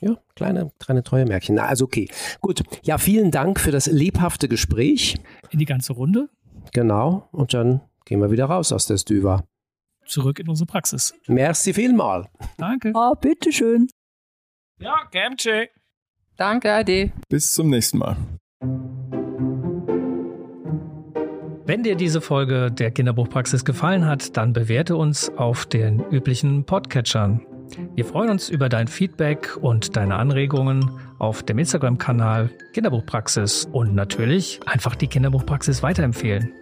Ja, 0.00 0.16
kleine, 0.34 0.70
kleine 0.78 1.02
treue 1.02 1.24
Märkchen. 1.24 1.54
Na, 1.54 1.66
also 1.66 1.84
okay. 1.84 2.08
Gut. 2.40 2.62
Ja, 2.82 2.98
vielen 2.98 3.30
Dank 3.30 3.60
für 3.60 3.70
das 3.70 3.86
lebhafte 3.86 4.48
Gespräch. 4.48 5.16
In 5.50 5.58
die 5.58 5.64
ganze 5.64 5.92
Runde. 5.92 6.28
Genau. 6.72 7.28
Und 7.32 7.54
dann 7.54 7.80
gehen 8.04 8.20
wir 8.20 8.30
wieder 8.30 8.46
raus 8.46 8.72
aus 8.72 8.86
der 8.86 8.98
Stüva. 8.98 9.44
Zurück 10.06 10.38
in 10.38 10.48
unsere 10.48 10.66
Praxis. 10.66 11.14
Merci 11.26 11.72
vielmal. 11.72 12.28
Danke. 12.58 12.92
Ah, 12.94 13.14
bitteschön. 13.14 13.88
Ja, 14.80 15.08
Gamche. 15.12 15.68
Danke, 16.36 16.72
Ade. 16.72 17.12
Bis 17.28 17.52
zum 17.52 17.70
nächsten 17.70 17.98
Mal. 17.98 18.16
Wenn 21.66 21.82
dir 21.82 21.94
diese 21.94 22.20
Folge 22.20 22.70
der 22.70 22.90
Kinderbuchpraxis 22.90 23.64
gefallen 23.64 24.04
hat, 24.04 24.36
dann 24.36 24.52
bewerte 24.52 24.96
uns 24.96 25.30
auf 25.30 25.64
den 25.64 26.00
üblichen 26.10 26.64
Podcatchern. 26.64 27.46
Wir 27.94 28.04
freuen 28.04 28.30
uns 28.30 28.50
über 28.50 28.68
dein 28.68 28.88
Feedback 28.88 29.56
und 29.56 29.96
deine 29.96 30.16
Anregungen 30.16 30.90
auf 31.18 31.42
dem 31.42 31.58
Instagram-Kanal 31.58 32.50
Kinderbuchpraxis 32.74 33.66
und 33.72 33.94
natürlich 33.94 34.60
einfach 34.66 34.94
die 34.94 35.06
Kinderbuchpraxis 35.06 35.82
weiterempfehlen. 35.82 36.52